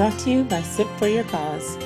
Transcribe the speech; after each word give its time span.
Brought 0.00 0.18
to 0.20 0.30
you 0.30 0.44
by 0.44 0.62
Sip 0.62 0.88
for 0.96 1.08
Your 1.08 1.24
Cause. 1.24 1.76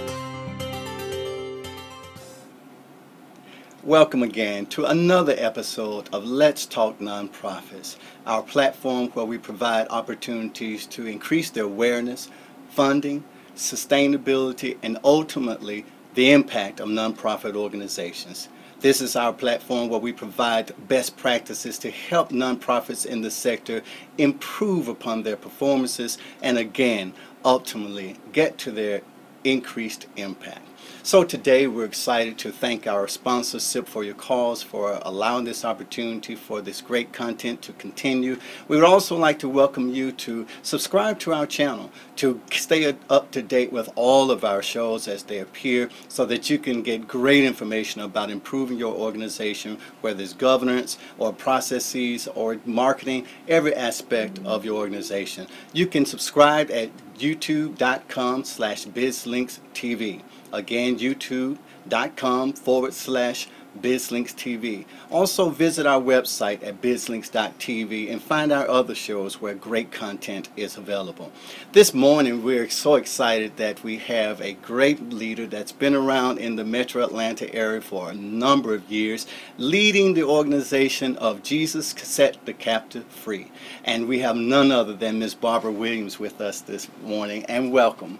Welcome 3.82 4.22
again 4.22 4.66
to 4.66 4.84
another 4.84 5.34
episode 5.36 6.08
of 6.12 6.24
Let's 6.24 6.64
Talk 6.64 7.00
Nonprofits, 7.00 7.96
our 8.24 8.42
platform 8.42 9.08
where 9.14 9.24
we 9.24 9.36
provide 9.36 9.88
opportunities 9.90 10.86
to 10.86 11.08
increase 11.08 11.50
their 11.50 11.64
awareness, 11.64 12.30
funding, 12.68 13.24
sustainability, 13.56 14.78
and 14.84 14.96
ultimately 15.02 15.84
the 16.14 16.30
impact 16.30 16.78
of 16.78 16.90
nonprofit 16.90 17.56
organizations. 17.56 18.48
This 18.84 19.00
is 19.00 19.16
our 19.16 19.32
platform 19.32 19.88
where 19.88 19.98
we 19.98 20.12
provide 20.12 20.74
best 20.88 21.16
practices 21.16 21.78
to 21.78 21.90
help 21.90 22.28
nonprofits 22.28 23.06
in 23.06 23.22
the 23.22 23.30
sector 23.30 23.80
improve 24.18 24.88
upon 24.88 25.22
their 25.22 25.38
performances 25.38 26.18
and 26.42 26.58
again, 26.58 27.14
ultimately 27.46 28.16
get 28.32 28.58
to 28.58 28.70
their 28.70 29.00
increased 29.42 30.06
impact. 30.16 30.63
So 31.06 31.22
today 31.22 31.66
we're 31.66 31.84
excited 31.84 32.38
to 32.38 32.50
thank 32.50 32.86
our 32.86 33.06
sponsor, 33.08 33.60
Sip 33.60 33.86
for 33.86 34.04
Your 34.04 34.14
Cause 34.14 34.62
for 34.62 34.98
allowing 35.02 35.44
this 35.44 35.62
opportunity 35.62 36.34
for 36.34 36.62
this 36.62 36.80
great 36.80 37.12
content 37.12 37.60
to 37.60 37.74
continue. 37.74 38.38
We 38.68 38.76
would 38.76 38.86
also 38.86 39.14
like 39.14 39.38
to 39.40 39.48
welcome 39.50 39.90
you 39.90 40.12
to 40.12 40.46
subscribe 40.62 41.18
to 41.18 41.34
our 41.34 41.46
channel 41.46 41.90
to 42.16 42.40
stay 42.50 42.96
up 43.10 43.30
to 43.32 43.42
date 43.42 43.70
with 43.70 43.90
all 43.96 44.30
of 44.30 44.46
our 44.46 44.62
shows 44.62 45.06
as 45.06 45.24
they 45.24 45.40
appear 45.40 45.90
so 46.08 46.24
that 46.24 46.48
you 46.48 46.58
can 46.58 46.82
get 46.82 47.06
great 47.06 47.44
information 47.44 48.00
about 48.00 48.30
improving 48.30 48.78
your 48.78 48.94
organization, 48.94 49.76
whether 50.00 50.22
it's 50.22 50.32
governance 50.32 50.96
or 51.18 51.34
processes 51.34 52.28
or 52.28 52.58
marketing, 52.64 53.26
every 53.46 53.74
aspect 53.74 54.40
of 54.46 54.64
your 54.64 54.78
organization. 54.78 55.48
You 55.74 55.86
can 55.86 56.06
subscribe 56.06 56.70
at 56.70 56.88
youtube.com 57.18 58.44
slash 58.44 58.86
bizlinkstv. 58.86 60.22
Again, 60.52 60.98
youtube.com 60.98 62.52
forward 62.52 62.94
slash 62.94 63.48
BizLinks 63.80 64.34
TV. 64.34 64.84
Also 65.10 65.50
visit 65.50 65.86
our 65.86 66.00
website 66.00 66.62
at 66.62 66.80
bizlinks.tv 66.80 68.10
and 68.10 68.22
find 68.22 68.52
our 68.52 68.68
other 68.68 68.94
shows 68.94 69.40
where 69.40 69.54
great 69.54 69.92
content 69.92 70.48
is 70.56 70.76
available. 70.76 71.32
This 71.72 71.92
morning 71.94 72.42
we're 72.42 72.68
so 72.68 72.94
excited 72.94 73.56
that 73.56 73.82
we 73.82 73.98
have 73.98 74.40
a 74.40 74.54
great 74.54 75.12
leader 75.12 75.46
that's 75.46 75.72
been 75.72 75.94
around 75.94 76.38
in 76.38 76.56
the 76.56 76.64
metro 76.64 77.02
Atlanta 77.04 77.52
area 77.54 77.80
for 77.80 78.10
a 78.10 78.14
number 78.14 78.74
of 78.74 78.90
years, 78.90 79.26
leading 79.58 80.14
the 80.14 80.24
organization 80.24 81.16
of 81.16 81.42
Jesus 81.42 81.88
Set 81.88 82.44
the 82.46 82.52
Captive 82.52 83.04
Free. 83.06 83.50
And 83.84 84.08
we 84.08 84.20
have 84.20 84.36
none 84.36 84.70
other 84.70 84.94
than 84.94 85.18
Ms. 85.18 85.34
Barbara 85.34 85.72
Williams 85.72 86.18
with 86.18 86.40
us 86.40 86.60
this 86.60 86.88
morning 87.02 87.44
and 87.46 87.72
welcome. 87.72 88.18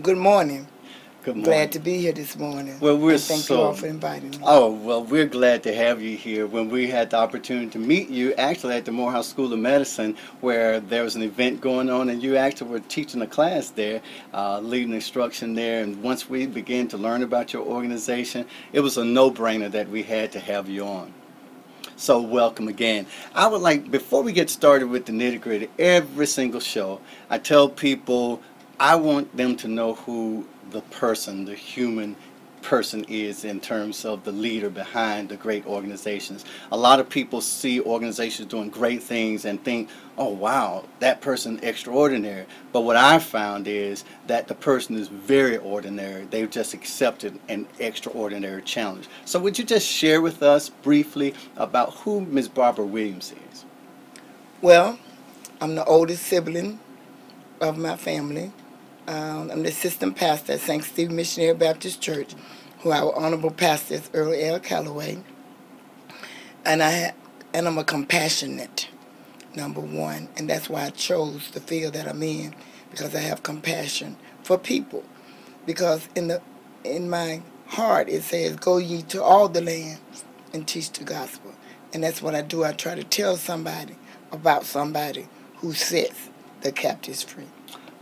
Good 0.00 0.18
morning. 0.18 0.68
Good 1.24 1.36
morning. 1.36 1.52
Glad 1.52 1.72
to 1.72 1.78
be 1.78 1.98
here 1.98 2.12
this 2.12 2.36
morning. 2.36 2.80
Well, 2.80 2.98
we're 2.98 3.12
and 3.12 3.20
thank 3.20 3.42
so. 3.42 3.54
you 3.54 3.62
all 3.62 3.74
for 3.74 3.86
inviting 3.86 4.30
me. 4.30 4.38
Oh, 4.42 4.72
well, 4.72 5.04
we're 5.04 5.26
glad 5.26 5.62
to 5.62 5.72
have 5.72 6.02
you 6.02 6.16
here. 6.16 6.48
When 6.48 6.68
we 6.68 6.88
had 6.88 7.10
the 7.10 7.18
opportunity 7.18 7.68
to 7.70 7.78
meet 7.78 8.08
you, 8.08 8.34
actually 8.34 8.74
at 8.74 8.86
the 8.86 8.90
Morehouse 8.90 9.28
School 9.28 9.52
of 9.52 9.58
Medicine, 9.60 10.16
where 10.40 10.80
there 10.80 11.04
was 11.04 11.14
an 11.14 11.22
event 11.22 11.60
going 11.60 11.88
on, 11.90 12.08
and 12.08 12.20
you 12.20 12.36
actually 12.36 12.70
were 12.70 12.80
teaching 12.80 13.22
a 13.22 13.26
class 13.28 13.70
there, 13.70 14.02
uh, 14.34 14.58
leading 14.58 14.94
instruction 14.94 15.54
there. 15.54 15.84
And 15.84 16.02
once 16.02 16.28
we 16.28 16.44
began 16.44 16.88
to 16.88 16.96
learn 16.96 17.22
about 17.22 17.52
your 17.52 17.64
organization, 17.64 18.44
it 18.72 18.80
was 18.80 18.98
a 18.98 19.04
no-brainer 19.04 19.70
that 19.70 19.88
we 19.90 20.02
had 20.02 20.32
to 20.32 20.40
have 20.40 20.68
you 20.68 20.84
on. 20.84 21.14
So 21.94 22.20
welcome 22.20 22.66
again. 22.66 23.06
I 23.32 23.46
would 23.46 23.60
like, 23.60 23.92
before 23.92 24.24
we 24.24 24.32
get 24.32 24.50
started 24.50 24.88
with 24.88 25.06
the 25.06 25.12
nitty 25.12 25.40
gritty, 25.40 25.70
every 25.78 26.26
single 26.26 26.58
show, 26.58 27.00
I 27.30 27.38
tell 27.38 27.68
people 27.68 28.42
I 28.80 28.96
want 28.96 29.36
them 29.36 29.56
to 29.58 29.68
know 29.68 29.94
who 29.94 30.46
the 30.70 30.80
person, 30.82 31.44
the 31.44 31.54
human 31.54 32.16
person 32.62 33.04
is 33.08 33.44
in 33.44 33.60
terms 33.60 34.04
of 34.04 34.24
the 34.24 34.32
leader 34.32 34.70
behind 34.70 35.28
the 35.28 35.36
great 35.36 35.66
organizations. 35.66 36.44
A 36.70 36.76
lot 36.76 37.00
of 37.00 37.08
people 37.08 37.40
see 37.40 37.80
organizations 37.80 38.48
doing 38.48 38.70
great 38.70 39.02
things 39.02 39.44
and 39.44 39.62
think, 39.62 39.88
oh 40.16 40.30
wow, 40.30 40.84
that 41.00 41.20
person 41.20 41.58
extraordinary. 41.62 42.46
But 42.72 42.82
what 42.82 42.96
I 42.96 43.18
found 43.18 43.66
is 43.66 44.04
that 44.28 44.48
the 44.48 44.54
person 44.54 44.96
is 44.96 45.08
very 45.08 45.58
ordinary. 45.58 46.24
They've 46.24 46.50
just 46.50 46.72
accepted 46.72 47.38
an 47.48 47.66
extraordinary 47.78 48.62
challenge. 48.62 49.08
So 49.24 49.38
would 49.40 49.58
you 49.58 49.64
just 49.64 49.86
share 49.86 50.20
with 50.20 50.42
us 50.42 50.68
briefly 50.68 51.34
about 51.56 51.94
who 51.94 52.20
Ms. 52.22 52.48
Barbara 52.48 52.86
Williams 52.86 53.34
is? 53.50 53.64
Well, 54.60 54.98
I'm 55.60 55.74
the 55.74 55.84
oldest 55.84 56.24
sibling 56.24 56.78
of 57.60 57.76
my 57.76 57.96
family. 57.96 58.52
Um, 59.12 59.50
I'm 59.50 59.62
the 59.62 59.68
assistant 59.68 60.16
pastor 60.16 60.54
at 60.54 60.60
St. 60.60 60.82
Stephen 60.82 61.16
Missionary 61.16 61.52
Baptist 61.54 62.00
Church, 62.00 62.34
who 62.80 62.92
our 62.92 63.14
honorable 63.14 63.50
pastor 63.50 63.96
is 63.96 64.10
Earl 64.14 64.32
L. 64.34 64.58
Calloway. 64.58 65.18
And 66.64 66.82
I 66.82 67.12
and 67.52 67.68
I'm 67.68 67.76
a 67.76 67.84
compassionate 67.84 68.88
number 69.54 69.82
one, 69.82 70.30
and 70.38 70.48
that's 70.48 70.70
why 70.70 70.86
I 70.86 70.90
chose 70.90 71.50
the 71.50 71.60
field 71.60 71.92
that 71.92 72.08
I'm 72.08 72.22
in 72.22 72.54
because 72.90 73.14
I 73.14 73.18
have 73.18 73.42
compassion 73.42 74.16
for 74.44 74.56
people. 74.56 75.04
Because 75.66 76.08
in 76.14 76.28
the 76.28 76.40
in 76.82 77.10
my 77.10 77.42
heart 77.66 78.08
it 78.08 78.22
says, 78.22 78.56
"Go 78.56 78.78
ye 78.78 79.02
to 79.02 79.22
all 79.22 79.46
the 79.46 79.60
land 79.60 80.00
and 80.54 80.66
teach 80.66 80.90
the 80.90 81.04
gospel," 81.04 81.52
and 81.92 82.02
that's 82.02 82.22
what 82.22 82.34
I 82.34 82.40
do. 82.40 82.64
I 82.64 82.72
try 82.72 82.94
to 82.94 83.04
tell 83.04 83.36
somebody 83.36 83.96
about 84.32 84.64
somebody 84.64 85.28
who 85.56 85.74
sets 85.74 86.30
the 86.62 86.72
captives 86.72 87.22
free. 87.22 87.48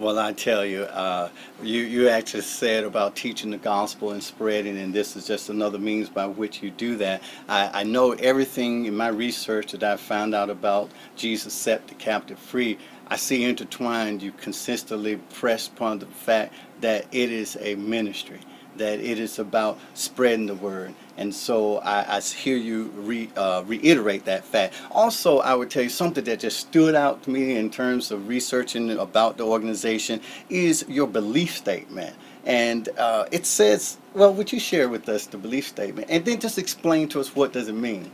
Well, 0.01 0.19
I 0.19 0.33
tell 0.33 0.65
you, 0.65 0.85
uh, 0.85 1.29
you 1.63 1.83
you 1.83 2.09
actually 2.09 2.41
said 2.41 2.85
about 2.85 3.17
teaching 3.17 3.51
the 3.51 3.59
gospel 3.59 4.13
and 4.13 4.23
spreading, 4.23 4.79
and 4.79 4.95
this 4.95 5.15
is 5.15 5.27
just 5.27 5.51
another 5.51 5.79
means 5.79 6.09
by 6.09 6.27
which 6.27 6.63
you 6.63 6.71
do 6.71 6.97
that. 6.97 7.23
I, 7.51 7.81
I 7.81 7.83
know 7.83 8.13
everything 8.13 8.87
in 8.87 8.97
my 8.97 9.09
research 9.09 9.73
that 9.73 9.83
I 9.83 9.99
found 9.99 10.35
out 10.35 10.49
about 10.49 10.91
Jesus 11.17 11.53
set 11.53 11.87
the 11.87 11.95
captive 11.97 12.39
free. 12.39 12.79
I 13.09 13.17
see 13.17 13.45
intertwined. 13.45 14.23
You 14.23 14.33
consistently 14.33 15.17
press 15.35 15.69
upon 15.69 15.99
the 15.99 16.07
fact 16.07 16.55
that 16.81 17.05
it 17.13 17.31
is 17.31 17.59
a 17.61 17.75
ministry 17.75 18.41
that 18.81 18.99
it 19.01 19.19
is 19.19 19.39
about 19.39 19.79
spreading 19.95 20.47
the 20.47 20.55
word. 20.55 20.95
And 21.17 21.35
so 21.35 21.79
I, 21.79 22.17
I 22.17 22.21
hear 22.21 22.57
you 22.57 22.85
re, 22.97 23.31
uh, 23.37 23.63
reiterate 23.67 24.25
that 24.25 24.45
fact. 24.45 24.75
Also, 24.91 25.39
I 25.39 25.55
would 25.55 25.71
tell 25.71 25.83
you 25.83 25.91
something 25.91 26.25
that 26.25 26.41
just 26.41 26.59
stood 26.59 26.95
out 26.95 27.23
to 27.25 27.31
me 27.31 27.57
in 27.57 27.71
terms 27.71 28.11
of 28.11 28.27
researching 28.27 28.91
about 28.99 29.37
the 29.37 29.45
organization 29.45 30.21
is 30.49 30.85
your 30.89 31.07
belief 31.07 31.57
statement. 31.57 32.17
And 32.47 32.89
uh, 32.99 33.27
it 33.31 33.45
says, 33.45 33.99
well, 34.15 34.33
would 34.33 34.51
you 34.51 34.59
share 34.59 34.89
with 34.89 35.09
us 35.09 35.27
the 35.27 35.37
belief 35.37 35.69
statement? 35.69 36.09
And 36.11 36.25
then 36.25 36.41
just 36.41 36.59
explain 36.59 37.09
to 37.11 37.21
us 37.21 37.37
what 37.37 37.53
does 37.53 37.69
it 37.69 37.75
mean? 37.75 38.11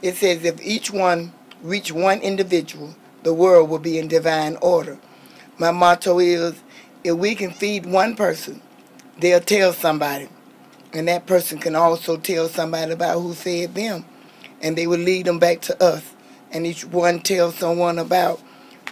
It 0.00 0.16
says 0.16 0.44
if 0.44 0.64
each 0.64 0.92
one 0.92 1.32
reach 1.62 1.90
one 1.90 2.20
individual, 2.20 2.94
the 3.24 3.34
world 3.34 3.68
will 3.68 3.80
be 3.80 3.98
in 3.98 4.06
divine 4.06 4.56
order. 4.62 4.98
My 5.58 5.72
motto 5.72 6.20
is 6.20 6.62
if 7.02 7.16
we 7.16 7.34
can 7.34 7.50
feed 7.50 7.86
one 7.86 8.14
person, 8.14 8.62
they'll 9.18 9.40
tell 9.40 9.72
somebody. 9.72 10.28
And 10.92 11.08
that 11.08 11.26
person 11.26 11.58
can 11.58 11.76
also 11.76 12.16
tell 12.16 12.48
somebody 12.48 12.92
about 12.92 13.20
who 13.20 13.34
fed 13.34 13.74
them. 13.74 14.04
And 14.62 14.76
they 14.76 14.86
will 14.86 15.00
lead 15.00 15.26
them 15.26 15.38
back 15.38 15.60
to 15.62 15.82
us. 15.82 16.04
And 16.52 16.66
each 16.66 16.84
one 16.84 17.20
tell 17.20 17.52
someone 17.52 17.98
about 17.98 18.40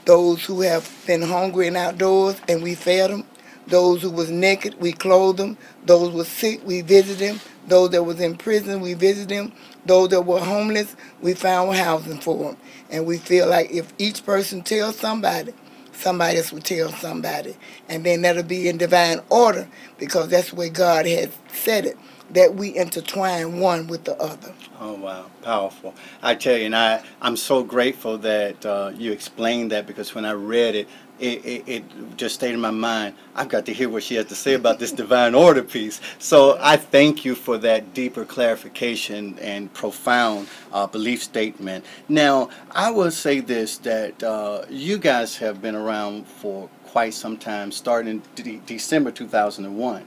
those 0.05 0.45
who 0.45 0.63
have 0.63 0.91
been 1.07 1.23
hungry 1.23 1.69
and 1.69 1.77
outdoors 1.77 2.41
and 2.49 2.63
we 2.63 2.75
fed 2.75 3.11
them. 3.11 3.25
Those 3.69 4.03
who 4.03 4.11
was 4.11 4.31
naked, 4.31 4.81
we 4.81 4.93
clothed 4.93 5.39
them. 5.39 5.57
Those 5.87 6.11
who 6.13 6.19
were 6.19 6.25
sick, 6.25 6.61
we 6.67 6.83
visited 6.83 7.19
them. 7.29 7.41
Those 7.69 7.91
that 7.91 8.05
was 8.05 8.21
in 8.21 8.37
prison, 8.37 8.81
we 8.81 8.95
visited 8.95 9.31
them. 9.31 9.53
Those 9.87 10.11
that 10.11 10.23
were 10.23 10.41
homeless, 10.41 10.97
we 11.23 11.35
found 11.35 11.77
housing 11.77 12.19
for 12.21 12.39
them. 12.45 12.57
And 12.91 13.07
we 13.07 13.19
feel 13.19 13.49
like 13.49 13.71
if 13.71 13.93
each 13.99 14.27
person 14.27 14.63
tells 14.63 14.99
somebody, 14.99 15.55
somebody 15.93 16.39
else 16.39 16.53
will 16.53 16.61
tell 16.63 16.91
somebody. 16.91 17.57
And 17.89 18.05
then 18.05 18.23
that'll 18.23 18.43
be 18.45 18.69
in 18.69 18.79
divine 18.79 19.21
order 19.31 19.69
because 19.99 20.29
that's 20.29 20.53
way 20.53 20.71
God 20.71 21.07
has 21.07 21.31
said 21.53 21.87
it, 21.87 21.99
that 22.33 22.55
we 22.57 22.77
intertwine 22.77 23.61
one 23.61 23.89
with 23.89 24.05
the 24.05 24.17
other. 24.19 24.55
Oh, 24.81 24.95
wow. 24.95 25.27
Powerful. 25.43 25.95
I 26.23 26.35
tell 26.37 26.57
you, 26.59 26.67
and 26.67 26.77
I, 26.77 27.03
I'm 27.23 27.37
so 27.37 27.63
grateful 27.65 28.19
that 28.19 28.65
uh, 28.67 28.93
you 28.97 29.13
explained 29.13 29.73
that 29.73 29.87
because 29.87 30.15
when 30.15 30.25
I 30.25 30.33
read 30.33 30.75
it, 30.75 30.89
it, 31.19 31.45
it, 31.45 31.69
it, 31.69 32.17
just 32.17 32.35
stayed 32.37 32.55
in 32.55 32.61
my 32.61 32.71
mind. 32.71 33.15
I've 33.35 33.49
got 33.49 33.67
to 33.67 33.73
hear 33.73 33.89
what 33.89 34.03
she 34.03 34.17
has 34.17 34.27
to 34.27 34.35
say 34.35 34.55
about 34.55 34.79
this 34.79 34.93
divine 34.93 35.35
order 35.35 35.63
piece. 35.63 36.01
So 36.19 36.59
I 36.61 36.77
thank 36.77 37.25
you 37.25 37.35
for 37.35 37.59
that 37.59 37.95
deeper 37.95 38.25
clarification 38.25 39.39
and 39.39 39.73
profound 39.73 40.49
uh, 40.73 40.87
belief 40.87 41.23
statement. 41.23 41.85
Now, 42.09 42.51
I 42.73 42.91
will 42.91 43.11
say 43.11 43.41
this 43.41 43.79
that 43.79 44.23
uh, 44.23 44.65
you 44.69 44.99
guys 44.99 45.37
have 45.37 45.63
been 45.63 45.75
around 45.75 46.27
for 46.27 46.69
quite 46.87 47.15
some 47.15 47.37
time, 47.37 47.73
starting 47.73 48.23
de- 48.35 48.61
December 48.67 49.11
2001. 49.11 50.07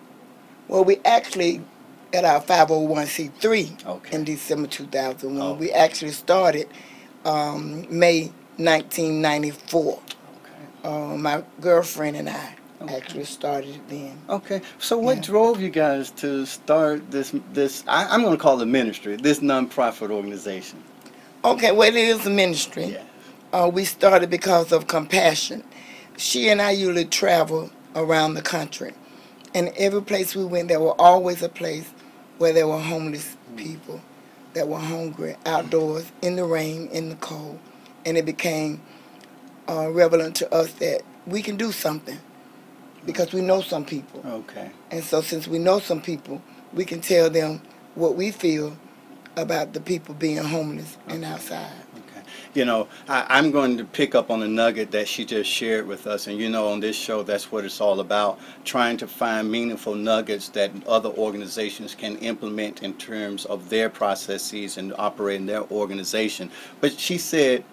Well, 0.67 0.83
we 0.83 0.97
actually 1.05 1.61
at 2.13 2.25
our 2.25 2.41
501c3 2.41 3.85
Okay. 3.85 4.15
in 4.15 4.23
December 4.23 4.67
2001. 4.67 5.41
Oh. 5.41 5.53
We 5.55 5.71
actually 5.71 6.11
started 6.11 6.67
um, 7.25 7.85
May 7.89 8.31
1994. 8.57 10.01
Okay. 10.85 11.13
Uh, 11.13 11.17
my 11.17 11.43
girlfriend 11.61 12.17
and 12.17 12.29
I. 12.29 12.55
actually 12.89 13.25
started 13.25 13.75
it 13.75 13.89
then. 13.89 14.17
Okay, 14.29 14.61
so 14.79 14.97
what 14.97 15.17
Yeah. 15.17 15.23
drove 15.23 15.61
you 15.61 15.69
guys 15.69 16.11
to 16.11 16.45
start 16.45 17.09
this? 17.11 17.33
This 17.53 17.83
I, 17.87 18.05
I'm 18.05 18.21
going 18.21 18.37
to 18.37 18.41
call 18.41 18.61
it 18.61 18.65
ministry, 18.67 19.15
this 19.17 19.39
nonprofit 19.39 20.11
organization. 20.11 20.83
Okay, 21.43 21.71
well, 21.71 21.89
it 21.89 21.95
is 21.95 22.25
a 22.25 22.29
ministry. 22.29 22.85
Yeah. 22.85 23.03
Uh, 23.53 23.69
we 23.73 23.85
started 23.85 24.29
because 24.29 24.71
of 24.71 24.87
compassion. 24.87 25.63
She 26.17 26.49
and 26.49 26.61
I 26.61 26.71
usually 26.71 27.05
travel 27.05 27.71
around 27.95 28.35
the 28.35 28.43
country, 28.43 28.93
and 29.55 29.69
every 29.77 30.01
place 30.03 30.35
we 30.35 30.45
went, 30.45 30.67
there 30.67 30.81
were 30.81 30.99
always 31.01 31.41
a 31.43 31.49
place 31.49 31.89
where 32.37 32.53
there 32.53 32.67
were 32.67 32.79
homeless 32.79 33.37
people 33.55 34.01
that 34.53 34.67
were 34.67 34.79
hungry 34.79 35.35
outdoors 35.45 36.11
in 36.21 36.35
the 36.35 36.45
rain, 36.45 36.87
in 36.91 37.09
the 37.09 37.15
cold, 37.15 37.59
and 38.05 38.17
it 38.17 38.25
became 38.25 38.81
uh, 39.67 39.89
relevant 39.91 40.35
to 40.37 40.53
us 40.53 40.71
that 40.73 41.01
we 41.25 41.41
can 41.41 41.57
do 41.57 41.71
something 41.71 42.19
because 43.05 43.33
we 43.33 43.41
know 43.41 43.61
some 43.61 43.85
people. 43.85 44.21
Okay. 44.25 44.71
And 44.91 45.03
so, 45.03 45.21
since 45.21 45.47
we 45.47 45.59
know 45.59 45.79
some 45.79 46.01
people, 46.01 46.41
we 46.73 46.85
can 46.85 47.01
tell 47.01 47.29
them 47.29 47.61
what 47.95 48.15
we 48.15 48.31
feel 48.31 48.75
about 49.37 49.73
the 49.73 49.81
people 49.81 50.15
being 50.15 50.37
homeless 50.37 50.97
and 51.07 51.23
outside. 51.25 51.71
Okay. 51.93 52.25
You 52.53 52.65
know, 52.65 52.87
I, 53.07 53.25
I'm 53.29 53.51
going 53.51 53.77
to 53.77 53.83
pick 53.83 54.15
up 54.15 54.31
on 54.31 54.41
a 54.43 54.47
nugget 54.47 54.91
that 54.91 55.07
she 55.07 55.25
just 55.25 55.49
shared 55.49 55.87
with 55.87 56.07
us. 56.07 56.27
And 56.27 56.37
you 56.37 56.49
know, 56.49 56.69
on 56.69 56.79
this 56.79 56.95
show, 56.95 57.23
that's 57.23 57.51
what 57.51 57.65
it's 57.65 57.81
all 57.81 57.99
about 57.99 58.39
trying 58.63 58.97
to 58.97 59.07
find 59.07 59.51
meaningful 59.51 59.95
nuggets 59.95 60.49
that 60.49 60.71
other 60.87 61.09
organizations 61.09 61.95
can 61.95 62.17
implement 62.17 62.81
in 62.83 62.93
terms 62.93 63.45
of 63.45 63.69
their 63.69 63.89
processes 63.89 64.77
and 64.77 64.93
operating 64.97 65.45
their 65.45 65.63
organization. 65.69 66.49
But 66.79 66.97
she 66.97 67.17
said, 67.17 67.65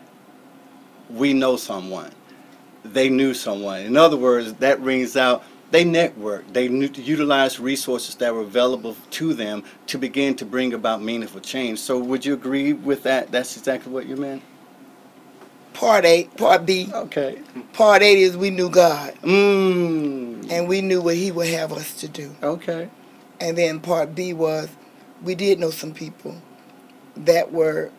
We 1.12 1.34
know 1.34 1.56
someone. 1.56 2.12
They 2.84 3.08
knew 3.10 3.34
someone. 3.34 3.82
In 3.82 3.96
other 3.96 4.16
words, 4.16 4.54
that 4.54 4.80
rings 4.80 5.16
out. 5.16 5.44
They 5.70 5.84
networked. 5.84 6.52
They 6.52 6.68
knew, 6.68 6.90
utilized 6.94 7.60
resources 7.60 8.16
that 8.16 8.34
were 8.34 8.42
available 8.42 8.96
to 9.12 9.34
them 9.34 9.64
to 9.88 9.98
begin 9.98 10.34
to 10.36 10.44
bring 10.44 10.74
about 10.74 11.02
meaningful 11.02 11.40
change. 11.40 11.78
So, 11.80 11.98
would 11.98 12.24
you 12.26 12.34
agree 12.34 12.72
with 12.74 13.04
that? 13.04 13.32
That's 13.32 13.56
exactly 13.56 13.92
what 13.92 14.06
you 14.06 14.16
meant. 14.16 14.42
Part 15.74 16.04
A, 16.04 16.24
Part 16.36 16.66
B, 16.66 16.90
Okay. 16.92 17.40
Part 17.72 18.02
A 18.02 18.20
is 18.22 18.36
we 18.36 18.50
knew 18.50 18.70
God 18.70 19.14
Mmm. 19.22 20.50
and 20.50 20.68
we 20.68 20.80
knew 20.82 21.00
what 21.02 21.16
He 21.16 21.32
would 21.32 21.48
have 21.48 21.72
us 21.72 21.94
to 22.00 22.08
do. 22.08 22.34
Okay. 22.42 22.88
And 23.40 23.58
then 23.58 23.80
Part 23.80 24.14
B 24.14 24.32
was 24.34 24.68
we 25.22 25.34
did 25.34 25.58
know 25.58 25.70
some 25.70 25.94
people 25.94 26.36
that 27.16 27.52
were 27.52 27.90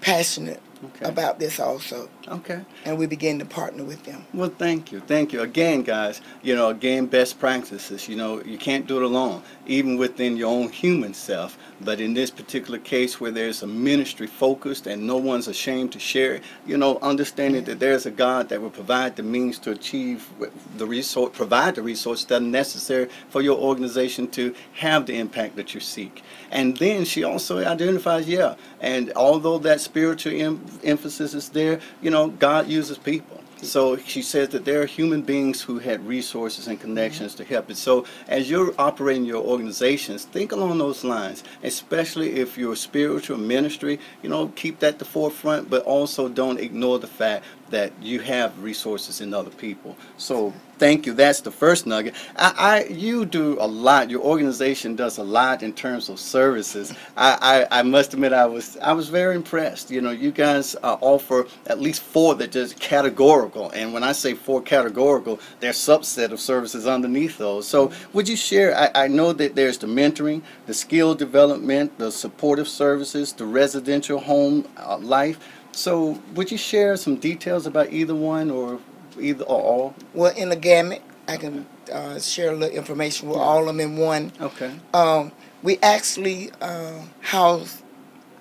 passionate 0.00 0.62
Okay. 0.84 1.06
about 1.06 1.38
this 1.38 1.60
also, 1.60 2.10
Okay. 2.30 2.60
and 2.84 2.98
we 2.98 3.06
began 3.06 3.38
to 3.38 3.44
partner 3.44 3.84
with 3.84 4.04
them. 4.04 4.24
Well, 4.34 4.52
thank 4.56 4.92
you. 4.92 5.00
Thank 5.00 5.32
you. 5.32 5.40
Again, 5.42 5.82
guys, 5.82 6.20
you 6.42 6.54
know, 6.54 6.68
again, 6.68 7.06
best 7.06 7.38
practices. 7.38 8.08
You 8.08 8.16
know, 8.16 8.42
you 8.42 8.58
can't 8.58 8.86
do 8.86 8.96
it 8.98 9.02
alone, 9.02 9.42
even 9.66 9.96
within 9.96 10.36
your 10.36 10.50
own 10.50 10.68
human 10.70 11.14
self. 11.14 11.58
But 11.80 12.00
in 12.00 12.14
this 12.14 12.30
particular 12.30 12.78
case 12.78 13.20
where 13.20 13.30
there's 13.30 13.62
a 13.62 13.66
ministry 13.66 14.26
focused 14.26 14.86
and 14.86 15.06
no 15.06 15.16
one's 15.16 15.48
ashamed 15.48 15.92
to 15.92 15.98
share 15.98 16.34
it, 16.34 16.42
you 16.66 16.76
know, 16.76 16.98
understanding 17.00 17.64
that 17.64 17.78
there's 17.78 18.06
a 18.06 18.10
God 18.10 18.48
that 18.48 18.60
will 18.60 18.70
provide 18.70 19.16
the 19.16 19.22
means 19.22 19.58
to 19.60 19.70
achieve 19.70 20.28
the 20.76 20.86
resource, 20.86 21.30
provide 21.36 21.76
the 21.76 21.82
resources 21.82 22.26
that 22.26 22.42
are 22.42 22.44
necessary 22.44 23.08
for 23.28 23.42
your 23.42 23.58
organization 23.58 24.28
to 24.28 24.54
have 24.74 25.06
the 25.06 25.16
impact 25.18 25.56
that 25.56 25.74
you 25.74 25.80
seek. 25.80 26.22
And 26.50 26.76
then 26.78 27.04
she 27.04 27.22
also 27.24 27.64
identifies, 27.64 28.28
yeah, 28.28 28.56
and 28.80 29.12
although 29.14 29.58
that 29.58 29.80
spiritual 29.80 30.32
em- 30.32 30.64
emphasis 30.82 31.34
is 31.34 31.48
there, 31.50 31.80
you 32.02 32.10
know, 32.10 32.17
God 32.26 32.68
uses 32.68 32.98
people. 32.98 33.38
So 33.62 33.96
she 33.96 34.22
says 34.22 34.50
that 34.50 34.64
there 34.64 34.82
are 34.82 34.86
human 34.86 35.22
beings 35.22 35.60
who 35.62 35.80
had 35.80 36.06
resources 36.06 36.68
and 36.68 36.80
connections 36.80 37.34
to 37.36 37.44
help 37.44 37.70
it. 37.70 37.76
So 37.76 38.04
as 38.28 38.48
you're 38.48 38.72
operating 38.78 39.24
your 39.24 39.42
organizations, 39.42 40.24
think 40.24 40.52
along 40.52 40.78
those 40.78 41.02
lines, 41.02 41.42
especially 41.64 42.36
if 42.36 42.56
you're 42.56 42.76
spiritual 42.76 43.36
ministry, 43.36 43.98
you 44.22 44.28
know, 44.28 44.48
keep 44.54 44.78
that 44.78 45.00
the 45.00 45.04
forefront, 45.04 45.68
but 45.68 45.82
also 45.84 46.28
don't 46.28 46.60
ignore 46.60 47.00
the 47.00 47.08
fact 47.08 47.44
that 47.70 47.92
you 48.00 48.20
have 48.20 48.62
resources 48.62 49.20
in 49.20 49.34
other 49.34 49.50
people. 49.50 49.96
So 50.18 50.52
thank 50.78 51.06
you. 51.06 51.12
That's 51.12 51.40
the 51.40 51.50
first 51.50 51.86
nugget. 51.86 52.14
I, 52.36 52.54
I 52.56 52.92
you 52.92 53.24
do 53.24 53.56
a 53.60 53.66
lot. 53.66 54.10
Your 54.10 54.22
organization 54.22 54.96
does 54.96 55.18
a 55.18 55.22
lot 55.22 55.62
in 55.62 55.72
terms 55.72 56.08
of 56.08 56.18
services. 56.18 56.94
I, 57.16 57.66
I, 57.70 57.80
I 57.80 57.82
must 57.82 58.14
admit 58.14 58.32
I 58.32 58.46
was 58.46 58.76
I 58.78 58.92
was 58.92 59.08
very 59.08 59.34
impressed. 59.34 59.90
You 59.90 60.00
know, 60.00 60.10
you 60.10 60.30
guys 60.30 60.76
uh, 60.82 60.96
offer 61.00 61.46
at 61.66 61.80
least 61.80 62.02
four 62.02 62.34
that 62.36 62.52
just 62.52 62.78
categorical. 62.80 63.70
And 63.70 63.92
when 63.92 64.04
I 64.04 64.12
say 64.12 64.34
four 64.34 64.62
categorical, 64.62 65.40
there's 65.60 65.76
subset 65.76 66.30
of 66.30 66.40
services 66.40 66.86
underneath 66.86 67.38
those. 67.38 67.66
So 67.66 67.92
would 68.12 68.28
you 68.28 68.36
share? 68.36 68.76
I, 68.76 69.04
I 69.04 69.08
know 69.08 69.32
that 69.32 69.54
there's 69.54 69.78
the 69.78 69.86
mentoring, 69.86 70.42
the 70.66 70.74
skill 70.74 71.14
development, 71.14 71.98
the 71.98 72.10
supportive 72.10 72.68
services, 72.68 73.32
the 73.32 73.46
residential 73.46 74.18
home 74.18 74.66
uh, 74.76 74.98
life. 74.98 75.38
So 75.72 76.20
would 76.34 76.50
you 76.50 76.58
share 76.58 76.96
some 76.96 77.16
details 77.16 77.66
about 77.66 77.92
either 77.92 78.14
one 78.14 78.50
or 78.50 78.80
either 79.20 79.44
or 79.44 79.60
all? 79.60 79.94
Well, 80.14 80.34
in 80.36 80.48
the 80.48 80.56
gamut, 80.56 81.02
I 81.26 81.36
can 81.36 81.66
uh, 81.92 82.18
share 82.18 82.52
a 82.52 82.56
little 82.56 82.76
information 82.76 83.28
with 83.28 83.38
all 83.38 83.60
of 83.60 83.66
them 83.66 83.80
in 83.80 83.96
one. 83.96 84.32
Okay. 84.40 84.72
Um, 84.94 85.32
we 85.62 85.78
actually 85.78 86.50
uh, 86.60 87.00
house 87.20 87.82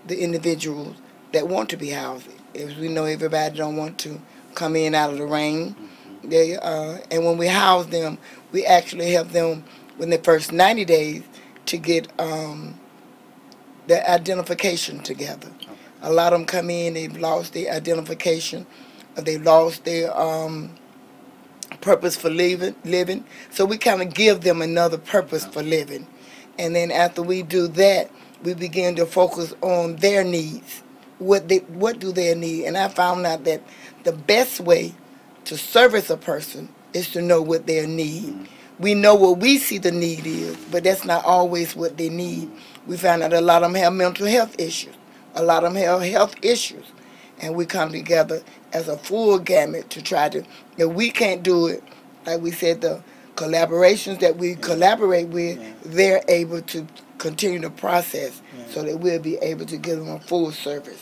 the 0.08 0.20
individuals 0.22 0.96
that 1.34 1.48
want 1.48 1.70
to 1.70 1.78
be 1.78 1.90
housed. 1.90 2.28
As 2.56 2.76
we 2.76 2.88
know, 2.88 3.06
everybody 3.06 3.58
don't 3.58 3.76
want 3.76 4.00
to 4.00 4.20
come 4.56 4.76
in 4.76 4.96
out 4.96 5.12
of 5.12 5.18
the 5.18 5.26
rain. 5.26 5.76
They 6.24 6.56
uh, 6.56 6.98
and 7.12 7.26
when 7.26 7.38
we 7.38 7.48
house 7.48 7.86
them, 7.88 8.18
we 8.52 8.66
actually 8.66 9.12
help 9.12 9.30
them 9.30 9.64
in 10.00 10.10
the 10.10 10.18
first 10.20 10.52
90 10.52 10.86
days 10.86 11.24
to 11.68 11.78
get 11.78 12.12
um, 12.20 12.80
their 13.88 14.08
identification 14.08 15.00
together. 15.00 15.50
A 16.02 16.12
lot 16.12 16.34
of 16.34 16.40
them 16.40 16.46
come 16.46 16.70
in, 16.70 16.94
they've 16.94 17.18
lost 17.18 17.54
their 17.54 17.74
identification, 17.74 18.66
or 19.18 19.24
they've 19.24 19.44
lost 19.44 19.86
their 19.86 20.18
um, 20.20 20.72
purpose 21.82 22.16
for 22.16 22.30
living, 22.30 22.76
living. 22.86 23.26
So 23.52 23.66
we 23.66 23.78
kind 23.78 24.02
of 24.02 24.14
give 24.14 24.42
them 24.42 24.62
another 24.62 24.98
purpose 24.98 25.46
for 25.46 25.64
living. 25.64 26.08
And 26.60 26.76
then 26.76 26.92
after 26.92 27.22
we 27.22 27.44
do 27.44 27.68
that, 27.70 28.12
we 28.44 28.54
begin 28.54 28.96
to 28.98 29.06
focus 29.06 29.54
on 29.62 29.98
their 29.98 30.24
needs. 30.24 30.84
What 31.20 31.48
they 31.50 31.60
what 31.60 32.00
do 32.00 32.12
they 32.12 32.36
need? 32.36 32.66
And 32.66 32.78
I 32.78 32.90
found 32.90 33.26
out 33.26 33.44
that 33.46 33.62
the 34.04 34.14
best 34.14 34.60
way 34.60 34.94
to 35.46 35.58
service 35.58 36.10
a 36.10 36.18
person 36.18 36.70
is 36.94 37.10
to 37.12 37.22
know 37.22 37.42
what 37.42 37.68
their 37.68 37.88
need. 37.88 38.48
We 38.80 38.94
know 38.96 39.16
what 39.16 39.40
we 39.40 39.58
see 39.58 39.80
the 39.80 39.92
need 39.92 40.26
is, 40.28 40.58
but 40.72 40.84
that's 40.84 41.06
not 41.06 41.26
always 41.26 41.76
what 41.76 41.98
they 41.98 42.10
need. 42.10 42.52
We 42.88 42.98
found 42.98 43.24
out 43.24 43.34
a 43.34 43.42
lot 43.42 43.64
of 43.64 43.74
them 43.74 43.82
have 43.82 43.94
mental 43.94 44.28
health 44.28 44.56
issues. 44.60 44.96
A 45.36 45.44
lot 45.44 45.64
of 45.64 45.74
them 45.74 45.82
have 45.84 46.02
health 46.04 46.36
issues. 46.44 46.86
And 47.40 47.56
we 47.56 47.66
come 47.66 47.92
together 47.92 48.42
as 48.74 48.88
a 48.88 48.98
full 48.98 49.38
gamut 49.40 49.90
to 49.92 50.02
try 50.02 50.30
to, 50.30 50.44
if 50.78 50.88
we 50.90 51.12
can't 51.12 51.44
do 51.44 51.68
it, 51.68 51.84
like 52.26 52.42
we 52.42 52.52
said, 52.52 52.82
the 52.82 53.02
collaborations 53.36 54.20
that 54.20 54.38
we 54.38 54.56
collaborate 54.56 55.28
with, 55.28 55.60
Yeah. 55.60 55.66
they're 55.86 56.24
able 56.28 56.62
to 56.64 56.88
continue 57.20 57.60
the 57.60 57.70
process 57.70 58.42
so 58.72 58.84
that 58.84 59.00
we'll 59.00 59.20
be 59.20 59.38
able 59.38 59.66
to 59.66 59.78
give 59.78 60.00
them 60.00 60.10
a 60.10 60.20
full 60.20 60.52
service. 60.52 61.00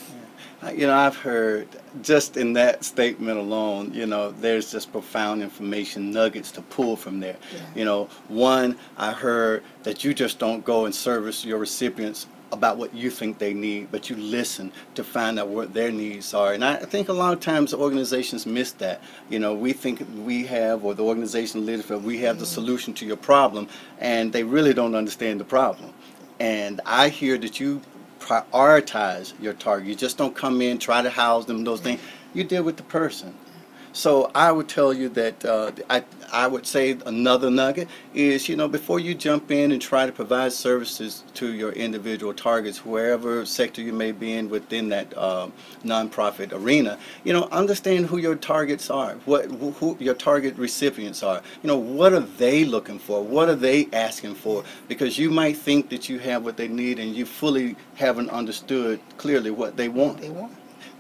Uh, 0.64 0.70
You 0.72 0.88
know, 0.88 0.96
I've 0.96 1.16
heard 1.18 1.68
just 2.02 2.38
in 2.38 2.54
that 2.54 2.84
statement 2.84 3.38
alone, 3.38 3.92
you 3.94 4.06
know, 4.06 4.32
there's 4.32 4.72
just 4.72 4.92
profound 4.92 5.42
information 5.44 6.12
nuggets 6.12 6.52
to 6.52 6.62
pull 6.62 6.96
from 6.96 7.20
there. 7.20 7.36
You 7.76 7.86
know, 7.86 8.10
one, 8.28 8.76
I 8.98 9.12
heard 9.12 9.64
that 9.84 10.04
you 10.04 10.14
just 10.14 10.40
don't 10.40 10.64
go 10.66 10.86
and 10.86 10.94
service 10.96 11.46
your 11.46 11.60
recipients 11.60 12.28
about 12.52 12.78
what 12.78 12.94
you 12.94 13.10
think 13.10 13.38
they 13.38 13.54
need, 13.54 13.92
but 13.92 14.10
you 14.10 14.16
listen 14.16 14.72
to 14.96 15.04
find 15.04 15.40
out 15.40 15.48
what 15.48 15.74
their 15.74 15.92
needs 15.92 16.34
are. 16.34 16.54
And 16.54 16.64
I 16.64 16.78
think 16.78 17.10
a 17.10 17.14
lot 17.14 17.34
of 17.34 17.40
times 17.40 17.74
organizations 17.74 18.46
miss 18.46 18.72
that. 18.74 19.02
You 19.30 19.40
know, 19.40 19.54
we 19.54 19.74
think 19.74 20.06
we 20.24 20.46
have, 20.46 20.86
or 20.86 20.94
the 20.94 21.04
organization 21.04 21.66
leadership, 21.66 22.02
we 22.02 22.20
have 22.20 22.40
the 22.40 22.46
solution 22.46 22.94
to 22.96 23.06
your 23.06 23.18
problem, 23.18 23.68
and 24.00 24.32
they 24.32 24.44
really 24.44 24.74
don't 24.74 24.96
understand 24.96 25.40
the 25.40 25.46
problem. 25.46 25.94
And 26.40 26.82
I 26.86 27.10
hear 27.10 27.38
that 27.38 27.60
you 27.60 27.82
prioritize 28.20 29.34
your 29.42 29.54
target. 29.54 29.88
You 29.88 29.96
just 29.96 30.18
don't 30.18 30.36
come 30.36 30.62
in, 30.62 30.80
try 30.80 31.02
to 31.02 31.10
house 31.10 31.46
them, 31.46 31.64
those 31.64 31.82
things. 31.82 32.02
You 32.34 32.44
deal 32.44 32.64
with 32.64 32.78
the 32.78 32.84
person. 32.84 33.34
So 33.96 34.30
I 34.36 34.52
would 34.52 34.68
tell 34.68 34.94
you 34.94 35.08
that 35.10 35.46
uh, 35.46 35.72
I, 35.90 36.04
I 36.30 36.48
would 36.48 36.68
say 36.68 36.98
another 37.06 37.50
nugget 37.50 37.88
is, 38.14 38.50
you 38.50 38.58
know, 38.58 38.68
before 38.68 39.00
you 39.00 39.16
jump 39.16 39.52
in 39.52 39.72
and 39.72 39.82
try 39.82 40.06
to 40.06 40.12
provide 40.12 40.52
services 40.52 41.24
to 41.36 41.54
your 41.54 41.72
individual 41.72 42.34
targets, 42.34 42.86
wherever 42.86 43.46
sector 43.46 43.82
you 43.82 43.94
may 43.94 44.12
be 44.12 44.34
in 44.34 44.50
within 44.50 44.90
that 44.90 45.18
uh, 45.18 45.48
nonprofit 45.86 46.52
arena, 46.52 47.00
you 47.24 47.32
know, 47.32 47.48
understand 47.54 48.08
who 48.08 48.18
your 48.18 48.36
targets 48.36 48.90
are, 48.90 49.14
what 49.24 49.46
who, 49.46 49.96
your 50.02 50.14
target 50.14 50.58
recipients 50.58 51.24
are. 51.24 51.42
You 51.64 51.68
know, 51.68 51.78
what 51.78 52.12
are 52.12 52.20
they 52.20 52.66
looking 52.66 53.00
for? 53.00 53.24
What 53.24 53.48
are 53.48 53.56
they 53.56 53.88
asking 53.94 54.36
for? 54.36 54.66
Because 54.90 55.18
you 55.18 55.32
might 55.32 55.56
think 55.56 55.88
that 55.92 56.10
you 56.10 56.20
have 56.20 56.44
what 56.44 56.58
they 56.58 56.68
need 56.68 57.00
and 57.00 57.16
you 57.16 57.26
fully 57.26 57.78
haven't 57.96 58.30
understood 58.30 59.00
clearly 59.18 59.52
what 59.52 59.78
they 59.78 59.88
want. 59.88 60.20
They 60.20 60.30
want. 60.30 60.52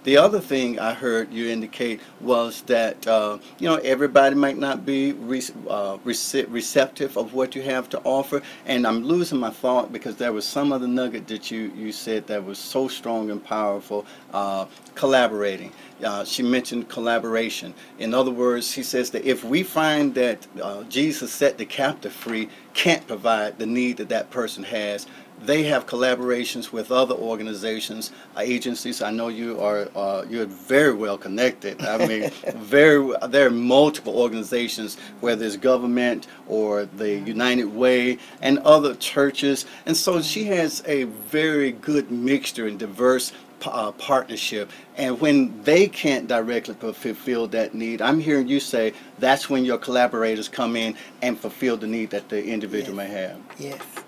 The 0.05 0.17
other 0.17 0.39
thing 0.39 0.79
I 0.79 0.93
heard 0.93 1.33
you 1.33 1.50
indicate 1.50 2.01
was 2.21 2.62
that 2.63 3.07
uh, 3.07 3.39
you 3.59 3.67
know 3.67 3.77
everybody 3.77 4.35
might 4.35 4.57
not 4.57 4.85
be 4.85 5.13
re- 5.13 5.43
uh, 5.69 5.97
rece- 6.05 6.47
receptive 6.50 7.17
of 7.17 7.33
what 7.33 7.55
you 7.55 7.63
have 7.63 7.89
to 7.89 8.01
offer, 8.03 8.43
and 8.67 8.88
I'm 8.88 9.03
losing 9.03 9.39
my 9.39 9.51
thought 9.51 9.93
because 9.93 10.17
there 10.17 10.33
was 10.33 10.47
some 10.47 10.74
other 10.74 10.88
nugget 10.88 11.27
that 11.29 11.51
you 11.51 11.74
you 11.75 11.91
said 11.91 12.27
that 12.27 12.45
was 12.45 12.59
so 12.59 12.88
strong 12.88 13.31
and 13.31 13.43
powerful. 13.43 14.05
Uh, 14.33 14.67
collaborating. 14.95 15.71
Uh, 16.03 16.25
she 16.25 16.43
mentioned 16.43 16.89
collaboration. 16.89 17.74
In 18.00 18.13
other 18.13 18.31
words, 18.31 18.69
she 18.71 18.83
says 18.83 19.12
that 19.12 19.25
if 19.25 19.43
we 19.43 19.63
find 19.63 20.13
that 20.15 20.45
uh, 20.62 20.83
Jesus 20.83 21.31
set 21.31 21.57
the 21.57 21.65
captive 21.65 22.13
free 22.13 22.50
can't 22.74 23.05
provide 23.07 23.57
the 23.59 23.65
need 23.65 23.97
that 23.97 24.09
that 24.09 24.29
person 24.31 24.63
has, 24.63 25.07
they 25.43 25.63
have 25.63 25.85
collaborations 25.85 26.71
with 26.71 26.91
other 26.91 27.15
organizations, 27.15 28.11
uh, 28.35 28.41
agencies. 28.41 29.01
I 29.01 29.11
know 29.11 29.27
you 29.27 29.59
are 29.59 29.87
uh, 29.95 30.25
you're 30.29 30.45
very 30.45 30.93
well 30.93 31.17
connected. 31.17 31.81
I 31.83 32.05
mean, 32.07 32.29
very 32.55 33.13
there 33.27 33.47
are 33.47 33.51
multiple 33.51 34.19
organizations, 34.19 34.97
whether 35.19 35.45
it's 35.45 35.57
government 35.57 36.27
or 36.47 36.85
the 36.85 37.19
United 37.19 37.65
Way 37.65 38.17
and 38.41 38.59
other 38.59 38.95
churches, 38.95 39.65
and 39.85 39.95
so 39.95 40.21
she 40.21 40.45
has 40.45 40.83
a 40.87 41.03
very 41.03 41.71
good 41.71 42.11
mixture 42.11 42.67
and 42.67 42.79
diverse 42.79 43.31
uh, 43.65 43.91
partnership. 43.93 44.69
And 44.97 45.19
when 45.19 45.61
they 45.63 45.87
can't 45.87 46.27
directly 46.27 46.75
fulfill 46.75 47.47
that 47.47 47.73
need, 47.73 48.01
I'm 48.01 48.19
hearing 48.19 48.47
you 48.47 48.59
say 48.59 48.93
that's 49.19 49.49
when 49.49 49.65
your 49.65 49.77
collaborators 49.77 50.47
come 50.47 50.75
in 50.75 50.95
and 51.21 51.39
fulfill 51.39 51.77
the 51.77 51.87
need 51.87 52.11
that 52.11 52.29
the 52.29 52.43
individual 52.45 52.97
Yes. 52.97 53.07
may 53.09 53.13
have. 53.15 53.37
Yes. 53.57 54.04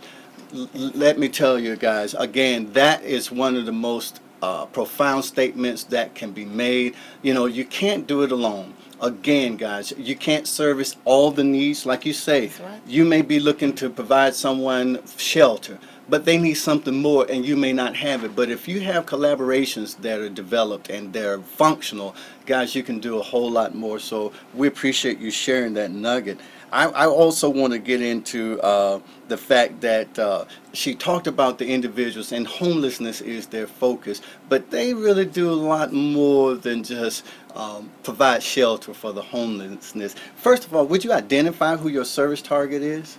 L- 0.54 0.70
let 0.96 1.20
me 1.20 1.30
tell 1.30 1.60
you 1.60 1.76
guys 1.76 2.14
again 2.16 2.72
that 2.74 3.04
is 3.04 3.32
one 3.32 3.56
of 3.56 3.66
the 3.66 3.72
most 3.74 4.22
uh, 4.42 4.66
profound 4.68 5.26
statements 5.26 5.84
that 5.86 6.16
can 6.16 6.32
be 6.32 6.46
made. 6.46 6.96
You 7.22 7.34
know 7.34 7.46
you 7.46 7.66
can't 7.66 8.08
do 8.08 8.24
it 8.24 8.32
alone. 8.32 8.74
Again 9.02 9.58
guys 9.58 9.94
you 9.98 10.16
can't 10.16 10.48
service 10.48 10.96
all 11.06 11.32
the 11.32 11.44
needs. 11.44 11.86
Like 11.86 12.06
you 12.06 12.14
say 12.14 12.52
right. 12.64 12.82
you 12.88 13.06
may 13.06 13.22
be 13.22 13.40
looking 13.40 13.74
to 13.76 13.90
provide 13.90 14.36
someone 14.36 15.00
shelter 15.18 15.80
but 16.10 16.26
they 16.26 16.38
need 16.38 16.56
something 16.56 17.02
more 17.02 17.26
and 17.30 17.46
you 17.46 17.56
may 17.56 17.74
not 17.74 17.96
have 17.96 18.24
it. 18.24 18.36
But 18.36 18.50
if 18.50 18.68
you 18.68 18.82
have 18.82 19.06
collaborations 19.06 19.98
that 20.02 20.20
are 20.20 20.30
developed 20.30 20.90
and 20.90 21.12
they're 21.12 21.40
functional 21.40 22.16
guys 22.46 22.74
you 22.74 22.82
can 22.84 23.00
do 23.00 23.20
a 23.20 23.22
whole 23.22 23.52
lot 23.52 23.76
more. 23.76 24.00
So 24.00 24.32
we 24.54 24.68
appreciate 24.68 25.20
you 25.20 25.32
sharing 25.32 25.74
that 25.74 25.92
nugget. 25.92 26.40
I, 26.72 26.86
I 26.88 27.08
also 27.08 27.50
want 27.50 27.74
to 27.74 27.80
get 27.80 28.02
into 28.02 28.60
uh, 28.62 29.00
the 29.30 29.38
fact 29.38 29.80
that 29.82 30.18
uh, 30.20 30.46
she 30.74 30.96
talked 30.96 31.28
about 31.28 31.58
the 31.58 31.68
individuals 31.68 32.32
and 32.32 32.46
homelessness 32.46 33.22
is 33.22 33.48
their 33.48 33.68
focus 33.68 34.22
but 34.50 34.70
they 34.70 34.94
really 34.94 35.26
do 35.26 35.50
a 35.50 35.54
lot 35.54 35.94
more 35.94 36.56
than 36.56 36.84
just 36.84 37.26
um, 37.56 37.90
provide 38.04 38.44
shelter 38.44 38.94
for 38.94 39.14
the 39.14 39.22
homelessness. 39.22 40.16
First 40.36 40.66
of 40.66 40.76
all 40.76 40.86
would 40.88 41.04
you 41.06 41.14
identify 41.14 41.78
who 41.78 41.88
your 41.90 42.06
service 42.06 42.42
target 42.42 42.82
is 42.82 43.18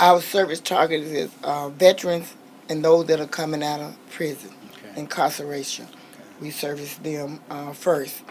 Our 0.00 0.20
service 0.20 0.60
target 0.60 1.02
is 1.02 1.30
uh, 1.42 1.70
veterans 1.70 2.34
and 2.68 2.84
those 2.84 3.06
that 3.06 3.20
are 3.20 3.26
coming 3.28 3.62
out 3.62 3.80
of 3.80 3.96
prison, 4.10 4.50
Okay. 4.78 5.00
incarceration. 5.00 5.88
We 6.40 6.50
service 6.50 6.96
them 6.98 7.40
uh, 7.50 7.72
first 7.72 8.22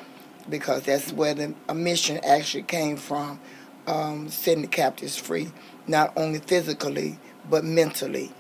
because 0.50 0.84
that's 0.84 1.12
where 1.14 1.34
the 1.34 1.56
a 1.70 1.74
mission 1.74 2.20
actually 2.26 2.64
came 2.64 2.98
from, 2.98 3.40
um, 3.88 4.30
setting 4.30 4.62
the 4.64 4.68
captives 4.68 5.18
free, 5.18 5.52
not 5.88 6.14
only 6.18 6.40
physically 6.40 7.20
but 7.50 7.64
mentally. 7.64 8.32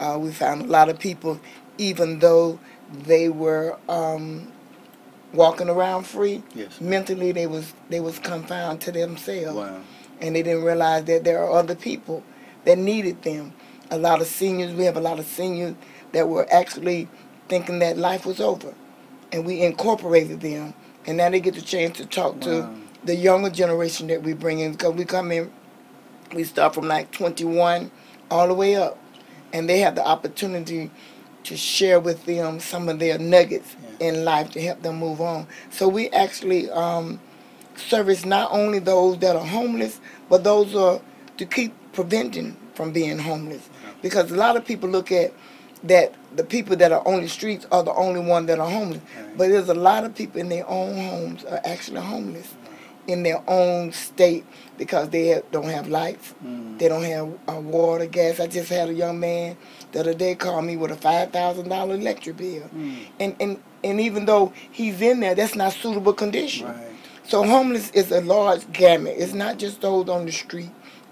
Uh, 0.00 0.18
we 0.20 0.32
found 0.32 0.62
a 0.62 0.66
lot 0.66 0.88
of 0.88 0.98
people, 0.98 1.40
even 1.78 2.20
though 2.20 2.60
they 2.90 3.28
were 3.28 3.78
um, 3.88 4.52
walking 5.32 5.68
around 5.68 6.04
free, 6.06 6.42
Yes. 6.54 6.80
mentally 6.80 7.32
they 7.32 7.46
was 7.46 7.74
they 7.90 8.00
was 8.00 8.18
confined 8.20 8.80
to 8.82 8.92
themselves 8.92 9.56
wow 9.56 9.80
and 10.20 10.34
they 10.36 10.42
didn't 10.42 10.64
realize 10.64 11.04
that 11.04 11.24
there 11.24 11.42
are 11.44 11.52
other 11.58 11.74
people 11.76 12.24
that 12.68 12.76
needed 12.78 13.22
them. 13.22 13.52
A 13.90 13.98
lot 13.98 14.20
of 14.20 14.26
seniors, 14.26 14.74
we 14.74 14.84
have 14.84 14.98
a 14.98 15.00
lot 15.00 15.18
of 15.18 15.24
seniors 15.24 15.74
that 16.12 16.28
were 16.28 16.46
actually 16.52 17.08
thinking 17.48 17.78
that 17.78 17.96
life 17.96 18.26
was 18.26 18.40
over, 18.40 18.74
and 19.32 19.46
we 19.46 19.62
incorporated 19.62 20.42
them, 20.42 20.74
and 21.06 21.16
now 21.16 21.30
they 21.30 21.40
get 21.40 21.54
the 21.54 21.62
chance 21.62 21.96
to 21.96 22.04
talk 22.04 22.34
Wow. 22.34 22.40
to 22.42 22.68
the 23.04 23.16
younger 23.16 23.48
generation 23.48 24.06
that 24.08 24.22
we 24.22 24.34
bring 24.34 24.58
in 24.60 24.72
because 24.72 24.94
we 24.94 25.06
come 25.06 25.32
in, 25.32 25.50
we 26.34 26.44
start 26.44 26.74
from 26.74 26.86
like 26.86 27.10
21 27.10 27.90
all 28.30 28.46
the 28.46 28.54
way 28.54 28.76
up, 28.76 28.98
and 29.54 29.66
they 29.66 29.78
have 29.78 29.94
the 29.94 30.06
opportunity 30.06 30.90
to 31.44 31.56
share 31.56 31.98
with 31.98 32.26
them 32.26 32.60
some 32.60 32.90
of 32.90 32.98
their 32.98 33.18
nuggets 33.18 33.76
in 33.98 34.26
life 34.26 34.50
to 34.50 34.60
help 34.60 34.82
them 34.82 34.96
move 34.96 35.22
on. 35.22 35.46
So 35.70 35.88
we 35.88 36.10
actually 36.10 36.70
um, 36.70 37.18
service 37.76 38.26
not 38.26 38.52
only 38.52 38.78
those 38.80 39.18
that 39.20 39.36
are 39.36 39.46
homeless, 39.46 40.00
but 40.28 40.44
those 40.44 40.74
are 40.74 41.00
to 41.38 41.46
keep 41.46 41.72
preventing 42.02 42.56
from 42.74 42.92
being 42.92 43.18
homeless. 43.18 43.68
Because 44.02 44.30
a 44.30 44.36
lot 44.36 44.56
of 44.56 44.64
people 44.64 44.88
look 44.88 45.10
at 45.10 45.32
that 45.82 46.14
the 46.36 46.44
people 46.44 46.76
that 46.76 46.92
are 46.92 47.06
on 47.08 47.22
the 47.22 47.28
streets 47.28 47.66
are 47.72 47.82
the 47.82 47.92
only 47.94 48.20
one 48.20 48.46
that 48.46 48.60
are 48.60 48.70
homeless. 48.70 49.02
But 49.36 49.48
there's 49.48 49.68
a 49.68 49.74
lot 49.74 50.04
of 50.04 50.14
people 50.14 50.40
in 50.40 50.48
their 50.48 50.68
own 50.68 50.96
homes 50.96 51.44
are 51.44 51.60
actually 51.64 52.00
homeless 52.00 52.54
in 53.08 53.22
their 53.24 53.42
own 53.48 53.90
state 53.90 54.44
because 54.76 55.08
they 55.08 55.42
don't 55.50 55.70
have 55.78 55.88
lights, 55.88 56.34
they 56.78 56.88
don't 56.88 57.02
have 57.02 57.26
uh, 57.48 57.58
water, 57.60 58.06
gas. 58.06 58.38
I 58.38 58.46
just 58.46 58.68
had 58.68 58.90
a 58.90 58.94
young 58.94 59.18
man 59.18 59.56
the 59.92 60.00
other 60.00 60.14
day 60.14 60.34
call 60.36 60.62
me 60.62 60.76
with 60.76 60.92
a 60.92 60.96
five 60.96 61.32
thousand 61.32 61.68
dollar 61.68 61.94
electric 61.96 62.36
bill, 62.36 62.68
and 63.18 63.34
and 63.40 63.60
and 63.82 64.00
even 64.00 64.24
though 64.26 64.52
he's 64.70 65.00
in 65.00 65.18
there, 65.20 65.34
that's 65.34 65.56
not 65.56 65.72
suitable 65.72 66.12
condition. 66.12 66.66
right 66.68 66.92
So 67.24 67.42
homeless 67.44 67.90
is 67.92 68.10
a 68.12 68.20
large 68.20 68.70
gamut. 68.72 69.14
It's 69.18 69.32
not 69.34 69.58
just 69.58 69.80
those 69.80 70.08
on 70.08 70.26
the 70.26 70.32
street. 70.32 70.70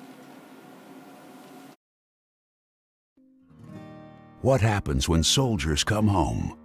What 4.42 4.60
happens 4.60 5.08
when 5.08 5.22
soldiers 5.22 5.84
come 5.84 6.08
home? 6.08 6.58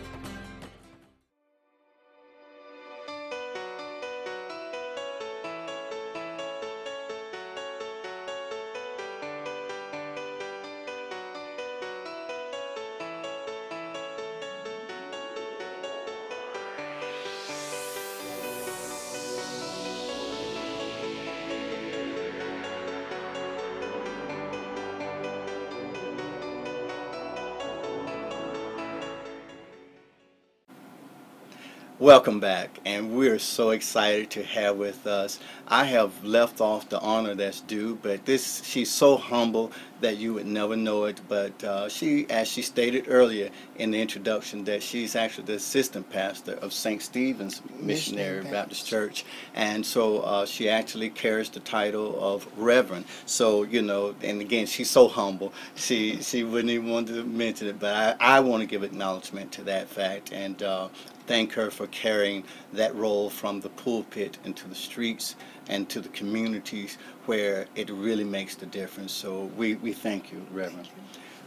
Welcome 32.05 32.39
back, 32.39 32.69
and 32.85 33.17
we're 33.17 33.39
so 33.39 33.71
excited 33.71 34.29
to 34.29 34.43
have 34.43 34.77
with 34.77 35.07
us. 35.07 35.39
I 35.67 35.85
have 35.85 36.23
left 36.23 36.61
off 36.61 36.87
the 36.87 36.99
honor 36.99 37.33
that's 37.33 37.61
due, 37.61 37.97
but 37.99 38.27
this 38.27 38.63
she's 38.63 38.91
so 38.91 39.17
humble 39.17 39.71
that 40.01 40.17
you 40.17 40.35
would 40.35 40.45
never 40.45 40.75
know 40.75 41.05
it. 41.05 41.19
But 41.27 41.63
uh, 41.63 41.89
she, 41.89 42.29
as 42.29 42.47
she 42.47 42.61
stated 42.61 43.05
earlier 43.07 43.49
in 43.77 43.89
the 43.89 43.99
introduction, 43.99 44.65
that 44.65 44.83
she's 44.83 45.15
actually 45.15 45.45
the 45.45 45.55
assistant 45.55 46.07
pastor 46.11 46.53
of 46.61 46.73
St. 46.73 47.01
Stephen's 47.01 47.63
Missionary 47.79 48.35
Missionary 48.35 48.51
Baptist 48.51 48.85
Church, 48.85 49.25
and 49.55 49.83
so 49.83 50.19
uh, 50.19 50.45
she 50.45 50.69
actually 50.69 51.09
carries 51.09 51.49
the 51.49 51.59
title 51.61 52.23
of 52.23 52.47
Reverend. 52.55 53.05
So 53.25 53.63
you 53.63 53.81
know, 53.81 54.13
and 54.21 54.41
again, 54.41 54.67
she's 54.67 54.91
so 54.91 55.07
humble. 55.07 55.53
She 55.73 56.21
she 56.21 56.43
wouldn't 56.43 56.69
even 56.69 56.87
want 56.87 57.07
to 57.07 57.23
mention 57.23 57.67
it, 57.67 57.79
but 57.79 57.95
I, 58.21 58.37
I 58.37 58.39
want 58.41 58.61
to 58.61 58.67
give 58.67 58.83
acknowledgement 58.83 59.51
to 59.53 59.63
that 59.63 59.89
fact 59.89 60.31
and. 60.31 60.61
Uh, 60.61 60.89
thank 61.27 61.53
her 61.53 61.71
for 61.71 61.87
carrying 61.87 62.43
that 62.73 62.95
role 62.95 63.29
from 63.29 63.61
the 63.61 63.69
pulpit 63.69 64.37
into 64.45 64.67
the 64.67 64.75
streets 64.75 65.35
and 65.69 65.89
to 65.89 65.99
the 65.99 66.09
communities 66.09 66.97
where 67.25 67.67
it 67.75 67.89
really 67.89 68.23
makes 68.23 68.55
the 68.55 68.65
difference. 68.67 69.11
So 69.11 69.45
we, 69.57 69.75
we 69.75 69.93
thank 69.93 70.31
you, 70.31 70.45
Reverend. 70.51 70.89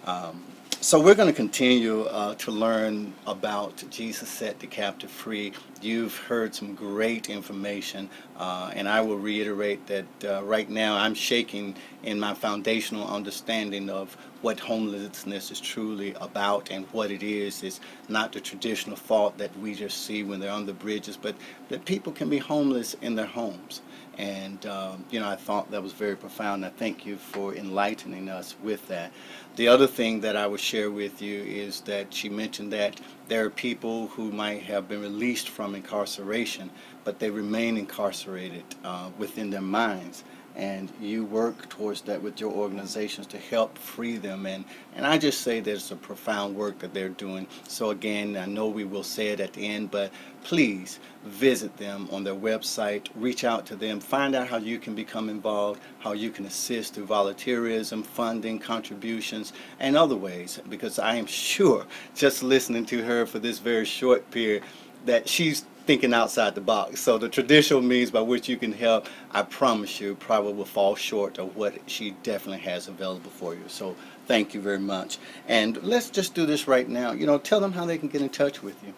Um, 0.06 0.44
so 0.80 1.00
we're 1.00 1.16
going 1.16 1.28
to 1.28 1.34
continue 1.34 2.02
uh, 2.02 2.36
to 2.36 2.52
learn 2.52 3.12
about 3.26 3.82
Jesus 3.90 4.28
set 4.28 4.60
the 4.60 4.66
captive 4.68 5.10
free. 5.10 5.52
You've 5.82 6.16
heard 6.16 6.54
some 6.54 6.76
great 6.76 7.28
information, 7.28 8.08
uh, 8.36 8.70
and 8.72 8.88
I 8.88 9.00
will 9.00 9.18
reiterate 9.18 9.84
that 9.88 10.06
uh, 10.24 10.44
right 10.44 10.70
now 10.70 10.96
I'm 10.96 11.14
shaking 11.14 11.74
in 12.04 12.20
my 12.20 12.32
foundational 12.32 13.08
understanding 13.08 13.90
of 13.90 14.16
what 14.40 14.60
homelessness 14.60 15.50
is 15.50 15.60
truly 15.60 16.14
about 16.20 16.70
and 16.70 16.86
what 16.92 17.10
it 17.10 17.24
is. 17.24 17.64
It's 17.64 17.80
not 18.08 18.32
the 18.32 18.40
traditional 18.40 18.96
thought 18.96 19.36
that 19.38 19.56
we 19.58 19.74
just 19.74 20.04
see 20.04 20.22
when 20.22 20.38
they're 20.38 20.52
on 20.52 20.66
the 20.66 20.74
bridges, 20.74 21.16
but 21.16 21.34
that 21.70 21.84
people 21.86 22.12
can 22.12 22.30
be 22.30 22.38
homeless 22.38 22.94
in 23.02 23.16
their 23.16 23.26
homes. 23.26 23.82
And, 24.18 24.66
um, 24.66 25.04
you 25.10 25.20
know, 25.20 25.28
I 25.28 25.36
thought 25.36 25.70
that 25.70 25.82
was 25.82 25.92
very 25.92 26.16
profound. 26.16 26.64
I 26.64 26.70
thank 26.70 27.06
you 27.06 27.16
for 27.16 27.54
enlightening 27.54 28.28
us 28.28 28.56
with 28.62 28.86
that. 28.88 29.12
The 29.54 29.68
other 29.68 29.86
thing 29.86 30.20
that 30.22 30.36
I 30.36 30.46
would 30.46 30.60
share 30.60 30.90
with 30.90 31.22
you 31.22 31.40
is 31.42 31.80
that 31.82 32.12
she 32.12 32.28
mentioned 32.28 32.72
that 32.72 33.00
there 33.28 33.44
are 33.44 33.50
people 33.50 34.08
who 34.08 34.32
might 34.32 34.62
have 34.62 34.88
been 34.88 35.00
released 35.00 35.48
from 35.48 35.76
incarceration, 35.76 36.70
but 37.04 37.20
they 37.20 37.30
remain 37.30 37.76
incarcerated 37.76 38.64
uh, 38.84 39.10
within 39.18 39.50
their 39.50 39.60
minds 39.60 40.24
and 40.56 40.92
you 41.00 41.24
work 41.24 41.68
towards 41.68 42.00
that 42.02 42.20
with 42.20 42.40
your 42.40 42.52
organizations 42.52 43.26
to 43.28 43.38
help 43.38 43.78
free 43.78 44.16
them. 44.16 44.46
And 44.46 44.64
and 44.96 45.06
I 45.06 45.18
just 45.18 45.42
say 45.42 45.60
there's 45.60 45.90
a 45.92 45.96
profound 45.96 46.56
work 46.56 46.78
that 46.80 46.92
they're 46.92 47.08
doing. 47.08 47.46
So 47.68 47.90
again 47.90 48.36
I 48.36 48.46
know 48.46 48.68
we 48.68 48.84
will 48.84 49.04
say 49.04 49.28
it 49.28 49.40
at 49.40 49.52
the 49.52 49.66
end 49.66 49.90
but 49.90 50.10
please 50.42 50.98
visit 51.24 51.76
them 51.76 52.08
on 52.10 52.24
their 52.24 52.34
website. 52.34 53.08
Reach 53.14 53.44
out 53.44 53.66
to 53.66 53.76
them. 53.76 54.00
Find 54.00 54.34
out 54.34 54.48
how 54.48 54.56
you 54.56 54.78
can 54.78 54.94
become 54.94 55.28
involved 55.28 55.80
how 56.00 56.12
you 56.12 56.30
can 56.30 56.46
assist 56.46 56.94
through 56.94 57.06
volunteerism 57.06 58.04
funding 58.04 58.58
contributions 58.58 59.52
and 59.80 59.96
other 59.96 60.16
ways 60.16 60.60
because 60.68 60.98
I 60.98 61.16
am 61.16 61.26
sure 61.48 61.86
just 62.14 62.42
listening 62.42 62.86
to 62.86 63.02
her 63.04 63.26
for 63.26 63.38
this 63.38 63.58
very 63.58 63.84
short 63.84 64.28
period 64.30 64.62
that 65.08 65.28
she's 65.28 65.64
thinking 65.86 66.12
outside 66.12 66.54
the 66.54 66.60
box. 66.60 67.00
So 67.00 67.16
the 67.16 67.30
traditional 67.30 67.80
means 67.80 68.10
by 68.10 68.20
which 68.20 68.46
you 68.46 68.58
can 68.58 68.72
help, 68.72 69.06
I 69.30 69.40
promise 69.42 69.98
you, 70.00 70.16
probably 70.16 70.52
will 70.52 70.66
fall 70.66 70.94
short 70.94 71.38
of 71.38 71.56
what 71.56 71.78
she 71.86 72.10
definitely 72.22 72.60
has 72.64 72.88
available 72.88 73.30
for 73.30 73.54
you. 73.54 73.62
So 73.68 73.96
thank 74.26 74.52
you 74.52 74.60
very 74.60 74.78
much. 74.78 75.16
And 75.48 75.82
let's 75.82 76.10
just 76.10 76.34
do 76.34 76.44
this 76.44 76.68
right 76.68 76.86
now. 76.86 77.12
You 77.12 77.24
know, 77.24 77.38
tell 77.38 77.58
them 77.58 77.72
how 77.72 77.86
they 77.86 77.96
can 77.96 78.08
get 78.08 78.20
in 78.20 78.28
touch 78.28 78.62
with 78.62 78.76
you. 78.84 78.92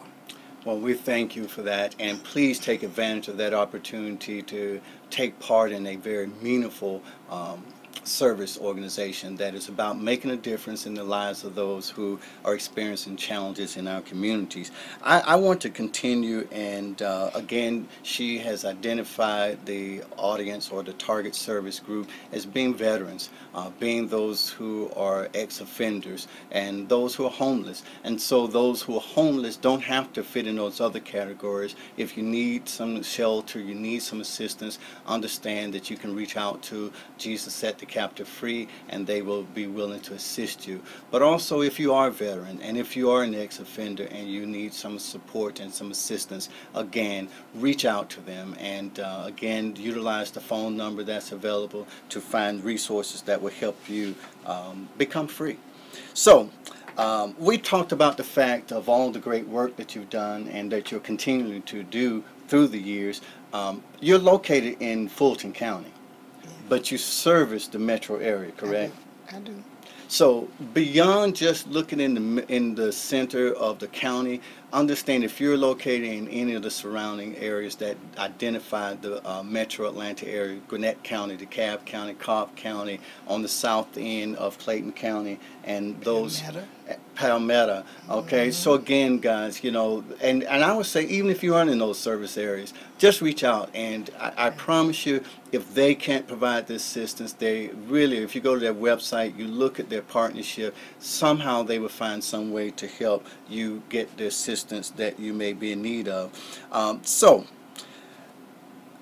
Well, 0.64 0.80
we 0.80 0.94
thank 0.94 1.36
you 1.36 1.46
for 1.46 1.62
that, 1.62 1.94
and 2.00 2.22
please 2.24 2.58
take 2.58 2.82
advantage 2.82 3.28
of 3.28 3.36
that 3.36 3.54
opportunity 3.54 4.42
to 4.42 4.80
take 5.10 5.38
part 5.38 5.70
in 5.70 5.86
a 5.86 5.94
very 5.94 6.26
meaningful 6.42 7.04
um, 7.30 7.64
service 8.06 8.58
organization 8.58 9.36
that 9.36 9.54
is 9.54 9.68
about 9.68 10.00
making 10.00 10.30
a 10.30 10.36
difference 10.36 10.86
in 10.86 10.94
the 10.94 11.02
lives 11.02 11.44
of 11.44 11.54
those 11.54 11.90
who 11.90 12.18
are 12.44 12.54
experiencing 12.54 13.16
challenges 13.16 13.76
in 13.76 13.88
our 13.88 14.00
communities. 14.02 14.70
I, 15.02 15.20
I 15.20 15.36
want 15.36 15.60
to 15.62 15.70
continue, 15.70 16.46
and 16.52 17.00
uh, 17.02 17.30
again, 17.34 17.88
she 18.02 18.38
has 18.38 18.64
identified 18.64 19.66
the 19.66 20.02
audience 20.16 20.70
or 20.70 20.82
the 20.82 20.92
target 20.94 21.34
service 21.34 21.80
group 21.80 22.08
as 22.32 22.46
being 22.46 22.74
veterans, 22.74 23.30
uh, 23.54 23.70
being 23.80 24.08
those 24.08 24.50
who 24.50 24.90
are 24.94 25.28
ex 25.34 25.60
offenders, 25.60 26.28
and 26.52 26.88
those 26.88 27.14
who 27.14 27.26
are 27.26 27.30
homeless. 27.30 27.82
And 28.04 28.20
so, 28.20 28.46
those 28.46 28.82
who 28.82 28.96
are 28.96 29.00
homeless 29.00 29.56
don't 29.56 29.82
have 29.82 30.12
to 30.12 30.22
fit 30.22 30.46
in 30.46 30.56
those 30.56 30.80
other 30.80 31.00
categories. 31.00 31.74
If 31.96 32.16
you 32.16 32.22
need 32.22 32.68
some 32.68 33.02
shelter, 33.02 33.58
you 33.58 33.74
need 33.74 34.02
some 34.02 34.20
assistance, 34.20 34.78
understand 35.06 35.74
that 35.74 35.90
you 35.90 35.96
can 35.96 36.14
reach 36.14 36.36
out 36.36 36.62
to 36.64 36.92
Jesus 37.18 37.56
Set 37.56 37.78
the 37.78 37.86
Captive 37.96 38.28
Free 38.28 38.68
and 38.90 39.06
they 39.06 39.22
will 39.22 39.44
be 39.54 39.66
willing 39.66 40.00
to 40.00 40.12
assist 40.12 40.68
you. 40.68 40.82
But 41.10 41.22
also, 41.22 41.62
if 41.62 41.80
you 41.80 41.94
are 41.94 42.08
a 42.08 42.10
veteran 42.10 42.60
and 42.60 42.76
if 42.76 42.94
you 42.94 43.10
are 43.10 43.22
an 43.22 43.34
ex 43.34 43.58
offender 43.58 44.06
and 44.10 44.28
you 44.28 44.44
need 44.44 44.74
some 44.74 44.98
support 44.98 45.60
and 45.60 45.72
some 45.72 45.90
assistance, 45.90 46.50
again, 46.74 47.28
reach 47.54 47.86
out 47.86 48.10
to 48.10 48.20
them 48.20 48.54
and 48.60 49.00
uh, 49.00 49.22
again, 49.24 49.74
utilize 49.76 50.30
the 50.30 50.40
phone 50.40 50.76
number 50.76 51.04
that's 51.04 51.32
available 51.32 51.86
to 52.10 52.20
find 52.20 52.62
resources 52.62 53.22
that 53.22 53.40
will 53.40 53.56
help 53.64 53.78
you 53.88 54.14
um, 54.44 54.88
become 54.98 55.26
free. 55.26 55.56
So, 56.12 56.50
um, 56.98 57.34
we 57.38 57.56
talked 57.56 57.92
about 57.92 58.18
the 58.18 58.24
fact 58.24 58.72
of 58.72 58.90
all 58.90 59.10
the 59.10 59.18
great 59.18 59.48
work 59.48 59.76
that 59.76 59.94
you've 59.94 60.10
done 60.10 60.48
and 60.48 60.70
that 60.70 60.90
you're 60.90 61.00
continuing 61.12 61.62
to 61.62 61.82
do 61.82 62.22
through 62.48 62.68
the 62.68 62.78
years. 62.78 63.22
Um, 63.54 63.82
you're 64.00 64.18
located 64.18 64.76
in 64.80 65.08
Fulton 65.08 65.52
County, 65.52 65.92
but 66.68 66.90
you 66.90 66.98
service 66.98 67.68
the 67.68 67.78
metro 67.78 68.16
area, 68.16 68.52
correct? 68.52 68.94
I 69.32 69.40
do. 69.40 69.62
So 70.08 70.48
beyond 70.72 71.34
just 71.34 71.66
looking 71.66 71.98
in 71.98 72.36
the 72.36 72.52
in 72.52 72.74
the 72.74 72.92
center 72.92 73.52
of 73.54 73.78
the 73.78 73.88
county, 73.88 74.40
understand 74.72 75.24
if 75.24 75.40
you're 75.40 75.56
located 75.56 76.04
in 76.04 76.28
any 76.28 76.54
of 76.54 76.62
the 76.62 76.70
surrounding 76.70 77.36
areas 77.36 77.76
that 77.76 77.96
identify 78.18 78.94
the 78.94 79.26
uh, 79.28 79.42
Metro 79.42 79.88
Atlanta 79.88 80.26
area, 80.28 80.60
Gwinnett 80.68 81.02
County, 81.04 81.36
DeKalb 81.36 81.84
County, 81.84 82.14
Cobb 82.14 82.56
County, 82.56 83.00
on 83.28 83.42
the 83.42 83.48
south 83.48 83.96
end 83.96 84.36
of 84.36 84.58
Clayton 84.58 84.92
County, 84.92 85.38
and 85.64 86.00
those 86.02 86.42
uh, 86.42 86.62
Palmetto. 87.14 87.84
Okay, 88.10 88.50
so 88.50 88.74
again, 88.74 89.18
guys, 89.18 89.62
you 89.62 89.70
know, 89.70 90.04
and 90.20 90.42
and 90.44 90.64
I 90.64 90.76
would 90.76 90.86
say 90.86 91.04
even 91.04 91.30
if 91.30 91.42
you 91.42 91.54
aren't 91.54 91.70
in 91.70 91.78
those 91.78 91.98
service 91.98 92.36
areas, 92.36 92.74
just 92.98 93.20
reach 93.20 93.44
out, 93.44 93.70
and 93.74 94.10
I, 94.18 94.32
I 94.36 94.50
promise 94.50 95.06
you, 95.06 95.22
if 95.52 95.74
they 95.74 95.94
can't 95.94 96.26
provide 96.26 96.66
the 96.66 96.74
assistance, 96.74 97.32
they 97.32 97.68
really, 97.68 98.18
if 98.18 98.34
you 98.34 98.40
go 98.40 98.54
to 98.54 98.60
their 98.60 98.74
website, 98.74 99.38
you 99.38 99.46
look 99.46 99.80
at 99.80 99.88
their 99.88 100.02
partnership, 100.02 100.74
somehow 100.98 101.62
they 101.62 101.78
will 101.78 101.88
find 101.88 102.22
some 102.22 102.52
way 102.52 102.70
to 102.72 102.86
help 102.86 103.26
you 103.48 103.82
get 103.88 104.16
the 104.16 104.26
assistance 104.26 104.55
that 104.64 105.18
you 105.20 105.32
may 105.32 105.52
be 105.52 105.72
in 105.72 105.82
need 105.82 106.08
of. 106.08 106.32
Um, 106.72 107.00
so 107.04 107.46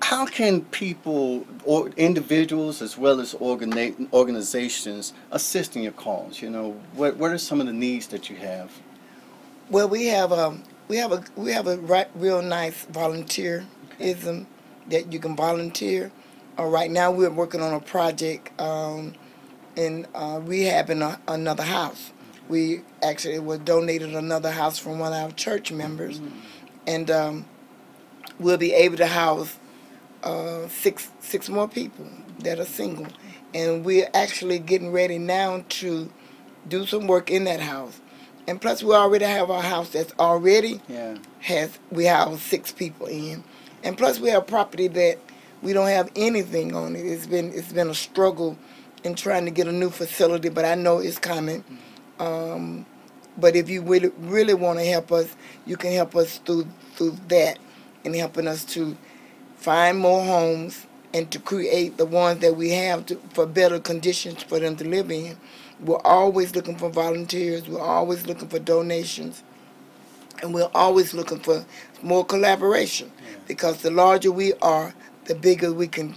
how 0.01 0.25
can 0.25 0.61
people 0.65 1.45
or 1.65 1.89
individuals 1.97 2.81
as 2.81 2.97
well 2.97 3.19
as 3.19 3.33
organi- 3.35 4.11
organizations 4.13 5.13
assist 5.31 5.75
in 5.75 5.83
your 5.83 5.93
cause 5.93 6.41
you 6.41 6.49
know 6.49 6.71
what, 6.93 7.17
what 7.17 7.31
are 7.31 7.37
some 7.39 7.59
of 7.61 7.67
the 7.67 7.73
needs 7.73 8.07
that 8.07 8.29
you 8.29 8.35
have 8.37 8.71
Well, 9.69 9.89
we 9.89 10.07
have 10.07 10.31
a 10.31 10.57
we 10.87 10.97
have 10.97 11.11
a 11.11 11.23
we 11.35 11.51
have 11.51 11.67
a 11.67 11.77
right, 11.77 12.07
real 12.15 12.41
nice 12.41 12.85
volunteerism 12.85 14.45
that 14.89 15.11
you 15.11 15.19
can 15.19 15.35
volunteer. 15.35 16.11
Uh, 16.59 16.65
right 16.65 16.91
now, 16.91 17.11
we're 17.11 17.31
working 17.31 17.61
on 17.61 17.73
a 17.73 17.79
project 17.81 18.59
um, 18.61 19.13
in 19.75 20.05
uh, 20.15 20.39
rehabbing 20.39 21.01
a, 21.01 21.19
another 21.27 21.63
house. 21.63 22.13
We 22.47 22.81
actually 23.01 23.39
were 23.39 23.57
donated 23.57 24.15
another 24.15 24.51
house 24.51 24.77
from 24.77 24.99
one 24.99 25.13
of 25.13 25.23
our 25.23 25.31
church 25.31 25.71
members, 25.71 26.21
and 26.85 27.09
um, 27.09 27.45
we'll 28.39 28.57
be 28.57 28.73
able 28.73 28.97
to 28.97 29.07
house 29.07 29.57
uh, 30.23 30.67
six 30.67 31.09
six 31.19 31.49
more 31.49 31.67
people 31.67 32.07
that 32.39 32.59
are 32.59 32.65
single, 32.65 33.07
and 33.53 33.83
we're 33.83 34.09
actually 34.13 34.59
getting 34.59 34.91
ready 34.91 35.17
now 35.17 35.63
to 35.69 36.11
do 36.67 36.85
some 36.85 37.07
work 37.07 37.31
in 37.31 37.45
that 37.45 37.59
house. 37.61 37.99
And 38.47 38.61
plus, 38.61 38.83
we 38.83 38.93
already 38.93 39.25
have 39.25 39.49
our 39.49 39.63
house 39.63 39.89
that's 39.89 40.13
already 40.19 40.81
yeah 40.87 41.17
has 41.41 41.79
we 41.91 42.05
house 42.05 42.41
six 42.41 42.71
people 42.71 43.07
in, 43.07 43.43
and 43.83 43.97
plus 43.97 44.19
we 44.19 44.29
have 44.29 44.45
property 44.45 44.87
that 44.89 45.17
we 45.63 45.73
don't 45.73 45.87
have 45.87 46.11
anything 46.15 46.75
on 46.75 46.95
it. 46.95 47.05
It's 47.05 47.25
been 47.25 47.51
it's 47.53 47.73
been 47.73 47.89
a 47.89 47.95
struggle 47.95 48.57
in 49.03 49.15
trying 49.15 49.45
to 49.45 49.51
get 49.51 49.67
a 49.67 49.71
new 49.71 49.89
facility, 49.89 50.49
but 50.49 50.65
I 50.65 50.75
know 50.75 50.99
it's 50.99 51.17
coming. 51.19 51.63
Um, 52.19 52.85
but 53.37 53.55
if 53.55 53.69
you 53.69 53.81
really 53.81 54.11
really 54.19 54.53
want 54.53 54.79
to 54.79 54.85
help 54.85 55.11
us, 55.11 55.35
you 55.65 55.77
can 55.77 55.91
help 55.93 56.15
us 56.15 56.39
through 56.39 56.67
through 56.95 57.17
that, 57.29 57.59
and 58.05 58.15
helping 58.15 58.47
us 58.47 58.65
to 58.65 58.97
find 59.57 59.99
more 59.99 60.23
homes 60.23 60.85
and 61.13 61.31
to 61.31 61.39
create 61.39 61.97
the 61.97 62.05
ones 62.05 62.39
that 62.41 62.55
we 62.55 62.71
have 62.71 63.05
to, 63.07 63.15
for 63.33 63.45
better 63.45 63.79
conditions 63.79 64.43
for 64.43 64.59
them 64.59 64.75
to 64.77 64.85
live 64.85 65.11
in. 65.11 65.37
We're 65.81 66.01
always 66.05 66.55
looking 66.55 66.77
for 66.77 66.89
volunteers. 66.89 67.67
We're 67.67 67.81
always 67.81 68.27
looking 68.27 68.47
for 68.49 68.59
donations. 68.59 69.43
And 70.41 70.53
we're 70.53 70.69
always 70.75 71.13
looking 71.13 71.39
for 71.39 71.65
more 72.03 72.25
collaboration 72.25 73.11
because 73.47 73.81
the 73.81 73.91
larger 73.91 74.31
we 74.31 74.53
are, 74.55 74.93
the 75.25 75.35
bigger 75.35 75.73
we 75.73 75.87
can 75.87 76.15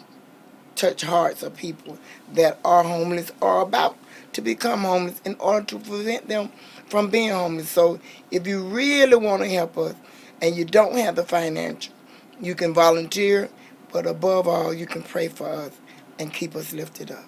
touch 0.76 1.02
hearts 1.02 1.42
of 1.42 1.56
people 1.56 1.98
that 2.34 2.58
are 2.64 2.82
homeless 2.84 3.32
or 3.40 3.62
about 3.62 3.96
to 4.38 4.42
become 4.42 4.83
homeless 4.83 5.20
in 5.24 5.35
order 5.40 5.66
to 5.66 5.81
prevent 5.81 6.29
them 6.29 6.48
from 6.87 7.11
being 7.11 7.31
homeless. 7.31 7.68
So 7.68 7.98
if 8.31 8.46
you 8.46 8.62
really 8.62 9.16
want 9.16 9.42
to 9.42 9.48
help 9.48 9.77
us 9.77 9.96
and 10.40 10.55
you 10.55 10.64
don't 10.64 10.96
have 10.96 11.16
the 11.16 11.24
financial, 11.24 11.92
you 12.40 12.55
can 12.55 12.72
volunteer, 12.72 13.48
but 13.92 14.07
above 14.07 14.46
all, 14.46 14.72
you 14.72 14.87
can 14.87 15.03
pray 15.03 15.27
for 15.27 15.48
us 15.48 15.72
and 16.20 16.33
keep 16.33 16.55
us 16.55 16.72
lifted 16.72 17.11
up. 17.11 17.24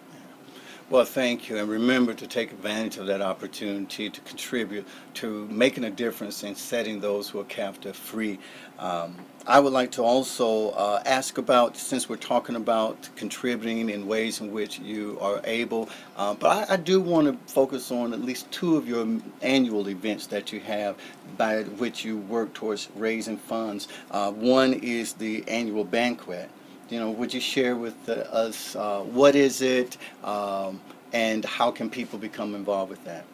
Well 0.90 1.04
thank 1.04 1.48
you 1.48 1.56
and 1.56 1.68
remember 1.70 2.12
to 2.12 2.26
take 2.26 2.52
advantage 2.52 2.98
of 2.98 3.06
that 3.06 3.22
opportunity 3.22 4.10
to 4.10 4.20
contribute 4.22 4.86
to 5.14 5.46
making 5.46 5.84
a 5.84 5.90
difference 5.90 6.42
in 6.42 6.54
setting 6.54 7.00
those 7.00 7.28
who 7.28 7.40
are 7.40 7.44
captive 7.44 7.96
free 7.96 8.38
um, 8.78 9.14
I 9.46 9.58
would 9.58 9.72
like 9.72 9.90
to 9.92 10.02
also 10.02 10.70
uh, 10.70 11.02
ask 11.04 11.38
about, 11.38 11.76
since 11.76 12.08
we're 12.08 12.16
talking 12.16 12.56
about 12.56 13.08
contributing 13.16 13.90
in 13.90 14.06
ways 14.06 14.40
in 14.40 14.52
which 14.52 14.78
you 14.78 15.18
are 15.20 15.40
able, 15.44 15.88
uh, 16.16 16.34
but 16.34 16.70
I, 16.70 16.74
I 16.74 16.76
do 16.76 17.00
want 17.00 17.26
to 17.26 17.52
focus 17.52 17.90
on 17.90 18.12
at 18.12 18.20
least 18.20 18.50
two 18.50 18.76
of 18.76 18.86
your 18.86 19.06
annual 19.42 19.88
events 19.88 20.26
that 20.28 20.52
you 20.52 20.60
have 20.60 20.96
by 21.36 21.62
which 21.62 22.04
you 22.04 22.18
work 22.18 22.52
towards 22.54 22.88
raising 22.96 23.38
funds. 23.38 23.88
Uh, 24.10 24.30
one 24.30 24.74
is 24.74 25.14
the 25.14 25.42
annual 25.48 25.84
banquet. 25.84 26.50
You 26.90 26.98
know, 26.98 27.10
would 27.12 27.32
you 27.32 27.40
share 27.40 27.76
with 27.76 28.08
uh, 28.08 28.12
us 28.32 28.74
uh, 28.74 29.00
what 29.00 29.36
is 29.36 29.62
it 29.62 29.96
um, 30.24 30.80
and 31.12 31.44
how 31.44 31.70
can 31.70 31.88
people 31.88 32.18
become 32.18 32.54
involved 32.54 32.90
with 32.90 33.04
that? 33.04 33.24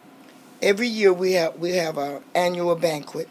Every 0.61 0.89
year 0.89 1.13
we 1.13 1.33
have 1.33 1.59
we 1.59 1.73
have 1.73 1.97
our 1.97 2.23
annual 2.35 2.75
banquet 2.77 3.29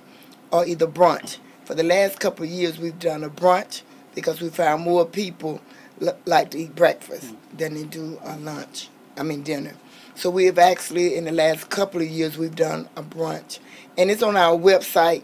or 0.51 0.65
either 0.65 0.87
brunch. 0.87 1.37
For 1.65 1.75
the 1.75 1.83
last 1.83 2.19
couple 2.19 2.45
of 2.45 2.51
years, 2.51 2.79
we've 2.79 2.97
done 2.99 3.23
a 3.23 3.29
brunch 3.29 3.83
because 4.15 4.41
we 4.41 4.49
found 4.49 4.83
more 4.83 5.05
people 5.05 5.61
l- 6.01 6.17
like 6.25 6.51
to 6.51 6.59
eat 6.59 6.75
breakfast 6.75 7.33
than 7.55 7.75
they 7.75 7.83
do 7.83 8.19
a 8.23 8.37
lunch. 8.37 8.89
I 9.17 9.23
mean 9.23 9.43
dinner. 9.43 9.75
So 10.15 10.29
we 10.29 10.45
have 10.45 10.57
actually, 10.57 11.15
in 11.15 11.25
the 11.25 11.31
last 11.31 11.69
couple 11.69 12.01
of 12.01 12.07
years, 12.07 12.37
we've 12.37 12.55
done 12.55 12.89
a 12.95 13.03
brunch, 13.03 13.59
and 13.97 14.09
it's 14.09 14.23
on 14.23 14.37
our 14.37 14.57
website. 14.57 15.23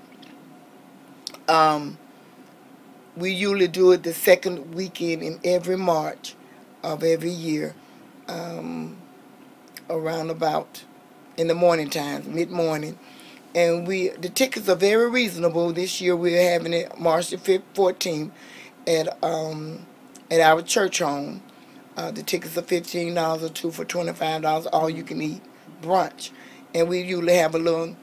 Um, 1.47 1.97
we 3.17 3.31
usually 3.31 3.67
do 3.67 3.91
it 3.91 4.03
the 4.03 4.13
second 4.13 4.75
weekend 4.75 5.23
in 5.23 5.39
every 5.43 5.77
March 5.77 6.35
of 6.83 7.03
every 7.03 7.31
year, 7.31 7.75
um, 8.27 8.97
around 9.89 10.29
about 10.31 10.83
in 11.37 11.47
the 11.47 11.55
morning 11.55 11.89
times, 11.89 12.27
mid 12.27 12.51
morning 12.51 12.97
and 13.55 13.87
we 13.87 14.09
the 14.09 14.29
tickets 14.29 14.69
are 14.69 14.75
very 14.75 15.09
reasonable. 15.09 15.73
This 15.73 16.01
year 16.01 16.15
we're 16.15 16.51
having 16.51 16.73
it 16.73 16.97
March 16.99 17.29
the 17.29 17.37
fifth, 17.37 17.63
fourteenth, 17.73 18.33
at 18.87 19.21
um 19.23 19.85
at 20.29 20.39
our 20.39 20.61
church 20.61 20.99
home. 20.99 21.41
Uh, 21.97 22.11
the 22.11 22.23
tickets 22.23 22.57
are 22.57 22.61
fifteen 22.63 23.15
dollars 23.15 23.43
or 23.43 23.49
two 23.49 23.71
for 23.71 23.85
twenty 23.85 24.13
five 24.13 24.41
dollars. 24.43 24.67
All 24.67 24.89
you 24.89 25.03
can 25.03 25.21
eat 25.21 25.41
brunch, 25.81 26.31
and 26.73 26.87
we 26.87 27.01
usually 27.01 27.35
have 27.35 27.55
a 27.55 27.59
little 27.59 27.95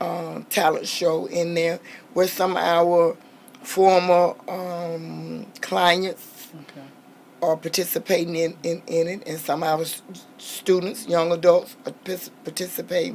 uh, 0.00 0.40
talent 0.50 0.88
show 0.88 1.26
in 1.26 1.54
there 1.54 1.80
where 2.14 2.28
some 2.28 2.52
of 2.52 2.58
our 2.62 3.16
former 3.64 4.34
um, 4.50 5.46
clients 5.60 6.52
are 7.42 7.56
participating 7.56 8.36
in, 8.36 8.56
in, 8.64 8.82
in 8.86 9.08
it, 9.08 9.28
and 9.28 9.38
some 9.38 9.62
of 9.62 9.68
our 9.68 9.82
s- 9.82 10.02
students, 10.38 11.08
young 11.08 11.32
adults, 11.32 11.76
are 11.86 11.92
partic- 11.92 12.30
participate. 12.44 13.14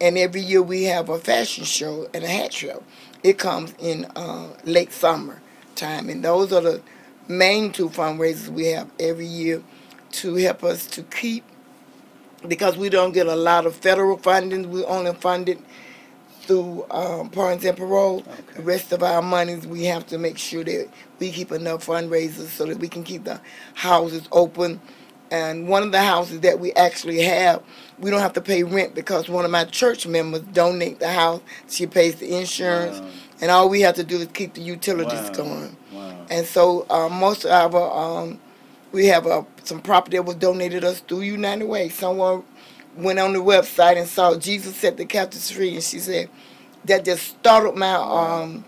And 0.00 0.18
every 0.18 0.42
year 0.42 0.62
we 0.62 0.84
have 0.84 1.10
a 1.10 1.18
fashion 1.18 1.64
show 1.64 2.08
and 2.14 2.24
a 2.24 2.28
hat 2.28 2.52
show. 2.54 2.82
It 3.22 3.38
comes 3.38 3.74
in 3.78 4.06
uh, 4.16 4.48
late 4.64 4.92
summer 4.92 5.42
time, 5.76 6.08
and 6.10 6.24
those 6.24 6.52
are 6.52 6.62
the 6.62 6.82
main 7.28 7.72
two 7.72 7.88
fundraisers 7.90 8.48
we 8.48 8.66
have 8.68 8.90
every 9.00 9.26
year 9.26 9.62
to 10.12 10.34
help 10.36 10.64
us 10.64 10.86
to 10.88 11.02
keep. 11.04 11.44
Because 12.48 12.76
we 12.76 12.88
don't 12.90 13.12
get 13.12 13.26
a 13.26 13.36
lot 13.36 13.66
of 13.66 13.76
federal 13.76 14.18
funding, 14.18 14.70
we 14.70 14.84
only 14.84 15.14
fund 15.14 15.48
it 15.48 15.58
through 16.46 16.86
um, 16.90 17.28
Pardons 17.30 17.64
and 17.64 17.76
Parole. 17.76 18.24
The 18.54 18.62
rest 18.62 18.92
of 18.92 19.02
our 19.02 19.22
monies, 19.22 19.66
we 19.66 19.84
have 19.84 20.06
to 20.08 20.18
make 20.18 20.38
sure 20.38 20.64
that 20.64 20.88
we 21.18 21.30
keep 21.30 21.52
enough 21.52 21.86
fundraisers 21.86 22.48
so 22.48 22.66
that 22.66 22.78
we 22.78 22.88
can 22.88 23.04
keep 23.04 23.24
the 23.24 23.40
houses 23.74 24.28
open. 24.32 24.80
And 25.30 25.66
one 25.68 25.82
of 25.82 25.90
the 25.92 26.02
houses 26.02 26.40
that 26.40 26.60
we 26.60 26.72
actually 26.74 27.20
have, 27.22 27.62
we 27.98 28.10
don't 28.10 28.20
have 28.20 28.34
to 28.34 28.40
pay 28.40 28.62
rent 28.62 28.94
because 28.94 29.28
one 29.28 29.44
of 29.44 29.50
my 29.50 29.64
church 29.64 30.06
members 30.06 30.42
donate 30.52 31.00
the 31.00 31.08
house. 31.08 31.40
She 31.68 31.86
pays 31.86 32.16
the 32.16 32.36
insurance, 32.38 33.00
Wow. 33.00 33.08
and 33.40 33.50
all 33.50 33.68
we 33.68 33.80
have 33.80 33.96
to 33.96 34.04
do 34.04 34.18
is 34.18 34.28
keep 34.32 34.54
the 34.54 34.60
utilities 34.60 35.12
Wow. 35.30 35.30
going. 35.32 35.76
Wow. 35.92 36.26
And 36.30 36.46
so 36.46 36.86
uh, 36.90 37.08
most 37.08 37.44
of 37.44 37.74
our, 37.74 38.20
um, 38.22 38.38
we 38.92 39.06
have 39.06 39.26
uh, 39.26 39.42
some 39.64 39.80
property 39.80 40.16
that 40.16 40.22
was 40.22 40.36
donated 40.36 40.84
us 40.84 41.00
through 41.00 41.22
United 41.22 41.64
Way. 41.66 41.88
Someone 41.88 42.44
went 42.96 43.18
on 43.18 43.32
the 43.32 43.38
website 43.38 43.96
and 43.96 44.08
saw 44.08 44.36
Jesus 44.36 44.76
set 44.76 44.96
the 44.96 45.04
captives 45.04 45.50
free, 45.50 45.74
and 45.74 45.82
she 45.82 45.98
said 45.98 46.28
that 46.84 47.04
just 47.04 47.22
startled 47.28 47.76
my 47.76 47.94
um, 47.94 48.64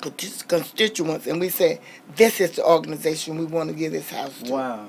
constituents. 0.00 1.26
And 1.26 1.40
we 1.40 1.48
said, 1.48 1.80
this 2.16 2.40
is 2.40 2.52
the 2.52 2.64
organization 2.64 3.38
we 3.38 3.44
want 3.44 3.70
to 3.70 3.76
give 3.76 3.92
this 3.92 4.10
house 4.10 4.42
to. 4.42 4.52
Wow. 4.52 4.88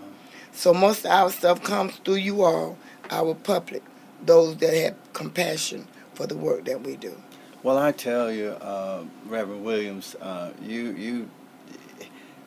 So 0.52 0.74
most 0.74 1.06
of 1.06 1.12
our 1.12 1.30
stuff 1.32 1.64
comes 1.64 1.96
through 1.98 2.16
you 2.16 2.44
all, 2.44 2.78
our 3.10 3.34
public, 3.34 3.84
those 4.24 4.58
that 4.58 4.74
have 4.74 4.96
compassion 5.14 5.88
for 6.14 6.28
the 6.28 6.36
work 6.36 6.66
that 6.66 6.82
we 6.82 6.96
do. 6.96 7.16
Well, 7.64 7.78
I 7.78 7.92
tell 7.92 8.32
you, 8.32 8.50
uh, 8.50 9.04
Reverend 9.28 9.64
Williams, 9.64 10.16
uh, 10.22 10.52
you, 10.62 10.92
you, 10.92 11.30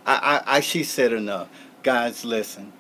I, 0.05 0.43
I, 0.47 0.57
I, 0.57 0.61
she 0.61 0.85
said 0.85 1.13
enough. 1.13 1.49
Guys, 1.83 2.25
listen. 2.25 2.73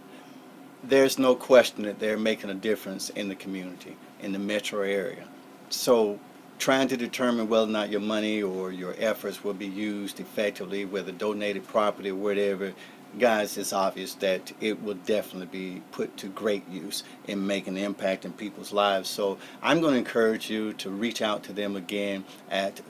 There's 0.88 1.18
no 1.18 1.34
question 1.34 1.82
that 1.82 1.98
they're 1.98 2.16
making 2.16 2.50
a 2.50 2.54
difference 2.54 3.10
in 3.10 3.28
the 3.28 3.34
community, 3.34 3.96
in 4.20 4.30
the 4.32 4.38
metro 4.38 4.82
area. 4.82 5.26
So, 5.68 6.20
trying 6.60 6.86
to 6.88 6.96
determine 6.96 7.48
whether 7.48 7.66
or 7.66 7.72
not 7.72 7.90
your 7.90 8.00
money 8.00 8.40
or 8.40 8.70
your 8.70 8.94
efforts 8.98 9.42
will 9.42 9.54
be 9.54 9.66
used 9.66 10.20
effectively, 10.20 10.84
whether 10.84 11.10
donated 11.10 11.66
property 11.66 12.10
or 12.10 12.14
whatever, 12.14 12.72
guys, 13.18 13.58
it's 13.58 13.72
obvious 13.72 14.14
that 14.14 14.52
it 14.60 14.80
will 14.80 14.94
definitely 14.94 15.46
be 15.46 15.82
put 15.90 16.16
to 16.18 16.28
great 16.28 16.68
use 16.68 17.02
in 17.26 17.44
making 17.44 17.76
an 17.76 17.82
impact 17.82 18.24
in 18.24 18.32
people's 18.32 18.72
lives. 18.72 19.08
So 19.08 19.38
I'm 19.62 19.80
going 19.80 19.94
to 19.94 19.98
encourage 19.98 20.48
you 20.48 20.72
to 20.74 20.90
reach 20.90 21.20
out 21.20 21.42
to 21.44 21.52
them 21.52 21.74
again 21.74 22.24
at 22.48 22.80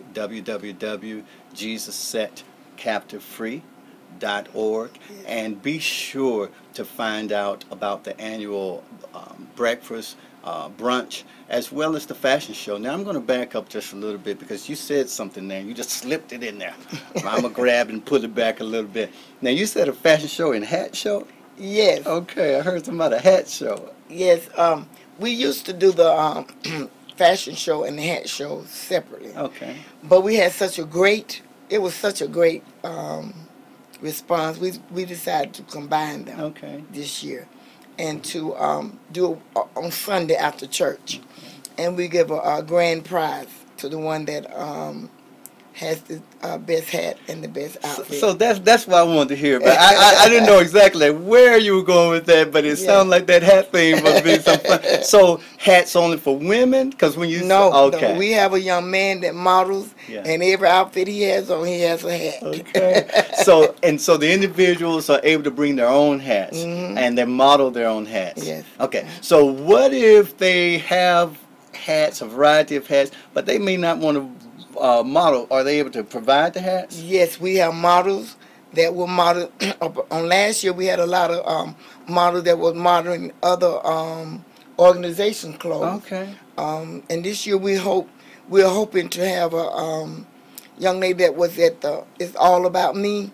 www.jesussetcaptivefree.org 4.20 4.90
and 5.26 5.60
be 5.62 5.78
sure 5.78 6.50
to 6.74 6.84
find 6.84 7.32
out 7.32 7.64
about 7.70 8.04
the 8.04 8.18
annual 8.20 8.82
um, 9.14 9.46
breakfast 9.56 10.16
uh, 10.44 10.68
brunch 10.68 11.24
as 11.48 11.72
well 11.72 11.96
as 11.96 12.06
the 12.06 12.14
fashion 12.14 12.54
show. 12.54 12.76
Now 12.78 12.92
I'm 12.92 13.02
going 13.04 13.14
to 13.14 13.20
back 13.20 13.54
up 13.54 13.68
just 13.68 13.92
a 13.92 13.96
little 13.96 14.18
bit 14.18 14.38
because 14.38 14.68
you 14.68 14.76
said 14.76 15.08
something 15.08 15.48
there. 15.48 15.60
You 15.60 15.74
just 15.74 15.90
slipped 16.02 16.32
it 16.32 16.42
in 16.42 16.58
there. 16.58 16.74
I'm 17.16 17.42
gonna 17.42 17.48
grab 17.54 17.88
and 17.90 18.04
pull 18.04 18.22
it 18.24 18.34
back 18.34 18.60
a 18.60 18.64
little 18.64 18.90
bit. 18.90 19.10
Now 19.40 19.50
you 19.50 19.66
said 19.66 19.88
a 19.88 19.92
fashion 19.92 20.28
show 20.28 20.52
and 20.52 20.64
hat 20.64 20.94
show. 20.94 21.26
Yes, 21.58 22.06
Okay, 22.06 22.56
I 22.58 22.60
heard 22.62 22.84
something 22.84 22.94
about 23.00 23.14
a 23.14 23.18
hat 23.18 23.48
show. 23.48 23.90
yes. 24.10 24.48
Um, 24.58 24.88
we 25.18 25.30
used 25.30 25.64
to 25.66 25.72
do 25.72 25.90
the 25.92 26.12
um, 26.12 26.46
fashion 27.16 27.54
show 27.54 27.84
and 27.84 27.98
the 27.98 28.02
hat 28.02 28.28
show 28.28 28.62
separately, 28.64 29.32
Okay. 29.34 29.76
but 30.04 30.20
we 30.20 30.36
had 30.36 30.52
such 30.52 30.78
a 30.78 30.84
great. 30.84 31.40
It 31.70 31.78
was 31.80 31.94
such 31.94 32.20
a 32.20 32.28
great 32.28 32.62
um, 32.84 33.32
response. 34.00 34.58
We 34.58 34.74
we 34.90 35.04
decided 35.04 35.54
to 35.54 35.62
combine 35.64 36.24
them 36.26 36.40
Okay. 36.40 36.84
this 36.92 37.22
year, 37.22 37.48
and 37.98 38.24
to 38.26 38.56
um, 38.56 38.98
do 39.12 39.34
it 39.34 39.38
on 39.76 39.90
Sunday 39.92 40.36
after 40.36 40.66
church, 40.66 41.20
and 41.78 41.96
we 41.96 42.08
give 42.08 42.30
a, 42.30 42.38
a 42.40 42.62
grand 42.66 43.04
prize 43.04 43.48
to 43.78 43.88
the 43.88 43.98
one 43.98 44.24
that 44.26 44.52
um, 44.58 45.10
has 45.76 46.00
the 46.02 46.22
uh, 46.42 46.56
best 46.56 46.88
hat 46.88 47.18
and 47.28 47.44
the 47.44 47.48
best 47.48 47.76
So, 47.82 47.88
outfit. 47.88 48.18
so 48.20 48.32
that's 48.32 48.58
that's 48.60 48.86
what 48.86 48.96
I 48.96 49.02
wanted 49.02 49.28
to 49.28 49.36
hear. 49.36 49.60
But 49.60 49.76
I, 49.76 49.94
I, 49.94 50.14
I 50.24 50.28
didn't 50.30 50.46
know 50.46 50.58
exactly 50.58 51.10
where 51.10 51.58
you 51.58 51.76
were 51.76 51.82
going 51.82 52.10
with 52.10 52.24
that. 52.26 52.50
But 52.50 52.64
it 52.64 52.78
Yeah. 52.78 52.86
sounded 52.86 53.10
like 53.10 53.26
that 53.26 53.42
hat 53.42 53.70
thing 53.72 54.02
must 54.02 54.24
be 54.24 54.38
some 54.38 54.58
fun. 54.60 54.80
So 55.02 55.40
hats 55.58 55.94
only 55.94 56.16
for 56.16 56.36
women? 56.36 56.90
Because 56.90 57.16
when 57.18 57.28
you 57.28 57.44
no, 57.44 57.72
okay. 57.88 58.14
no, 58.14 58.18
we 58.18 58.30
have 58.32 58.54
a 58.54 58.60
young 58.60 58.90
man 58.90 59.20
that 59.20 59.34
models, 59.34 59.94
Yeah. 60.08 60.22
and 60.24 60.42
every 60.42 60.66
outfit 60.68 61.08
he 61.08 61.22
has 61.24 61.50
on, 61.50 61.66
he 61.66 61.80
has 61.82 62.02
a 62.04 62.16
hat. 62.16 62.42
Okay. 62.42 63.26
so 63.44 63.74
and 63.82 64.00
so 64.00 64.16
the 64.16 64.32
individuals 64.32 65.10
are 65.10 65.20
able 65.24 65.44
to 65.44 65.50
bring 65.50 65.76
their 65.76 65.88
own 65.88 66.20
hats 66.20 66.56
and 66.56 67.18
they 67.18 67.24
model 67.26 67.70
their 67.70 67.88
own 67.88 68.06
hats. 68.06 68.40
Mm-hmm. 68.40 68.48
Yes. 68.48 68.64
Okay. 68.80 69.06
So 69.20 69.44
what 69.44 69.92
if 69.92 70.38
they 70.38 70.78
have 70.78 71.36
hats, 71.74 72.20
a 72.20 72.26
variety 72.26 72.74
of 72.76 72.86
hats, 72.86 73.10
but 73.34 73.46
they 73.46 73.58
may 73.58 73.76
not 73.76 73.98
want 73.98 74.16
to 74.16 74.35
uh, 74.80 75.02
model? 75.02 75.46
Are 75.50 75.64
they 75.64 75.78
able 75.78 75.90
to 75.92 76.04
provide 76.04 76.54
the 76.54 76.60
hats? 76.60 77.00
Yes, 77.00 77.40
we 77.40 77.56
have 77.56 77.74
models 77.74 78.36
that 78.74 78.94
were 78.94 79.06
model. 79.06 79.50
on 80.10 80.28
last 80.28 80.62
year, 80.64 80.72
we 80.72 80.86
had 80.86 80.98
a 80.98 81.06
lot 81.06 81.30
of 81.30 81.46
um, 81.46 81.76
models 82.08 82.44
that 82.44 82.58
was 82.58 82.74
modeling 82.74 83.32
other 83.42 83.84
um, 83.86 84.44
organization 84.78 85.54
clothes. 85.54 86.02
Okay. 86.04 86.34
Um, 86.58 87.02
and 87.10 87.24
this 87.24 87.46
year, 87.46 87.58
we 87.58 87.74
hope 87.76 88.08
we're 88.48 88.68
hoping 88.68 89.08
to 89.10 89.26
have 89.28 89.52
a 89.54 89.66
um, 89.70 90.26
young 90.78 91.00
lady 91.00 91.24
that 91.24 91.34
was 91.34 91.58
at 91.58 91.80
the 91.80 92.04
It's 92.18 92.36
All 92.36 92.66
About 92.66 92.96
Me 92.96 93.32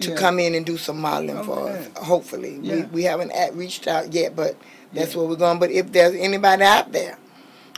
to 0.00 0.10
Yeah. 0.10 0.16
come 0.16 0.38
in 0.40 0.54
and 0.54 0.66
do 0.66 0.76
some 0.76 1.00
modeling 1.00 1.42
for 1.44 1.68
us. 1.70 1.86
Okay. 1.86 2.04
Hopefully, 2.04 2.58
we, 2.58 2.68
Yeah. 2.68 2.86
we 2.92 3.02
haven't 3.04 3.30
at, 3.30 3.54
reached 3.54 3.86
out 3.86 4.12
yet, 4.12 4.34
but 4.34 4.56
that's 4.92 5.12
Yeah. 5.12 5.20
where 5.20 5.28
we're 5.28 5.36
going. 5.36 5.58
But 5.58 5.70
if 5.70 5.92
there's 5.92 6.14
anybody 6.14 6.64
out 6.64 6.92
there 6.92 7.16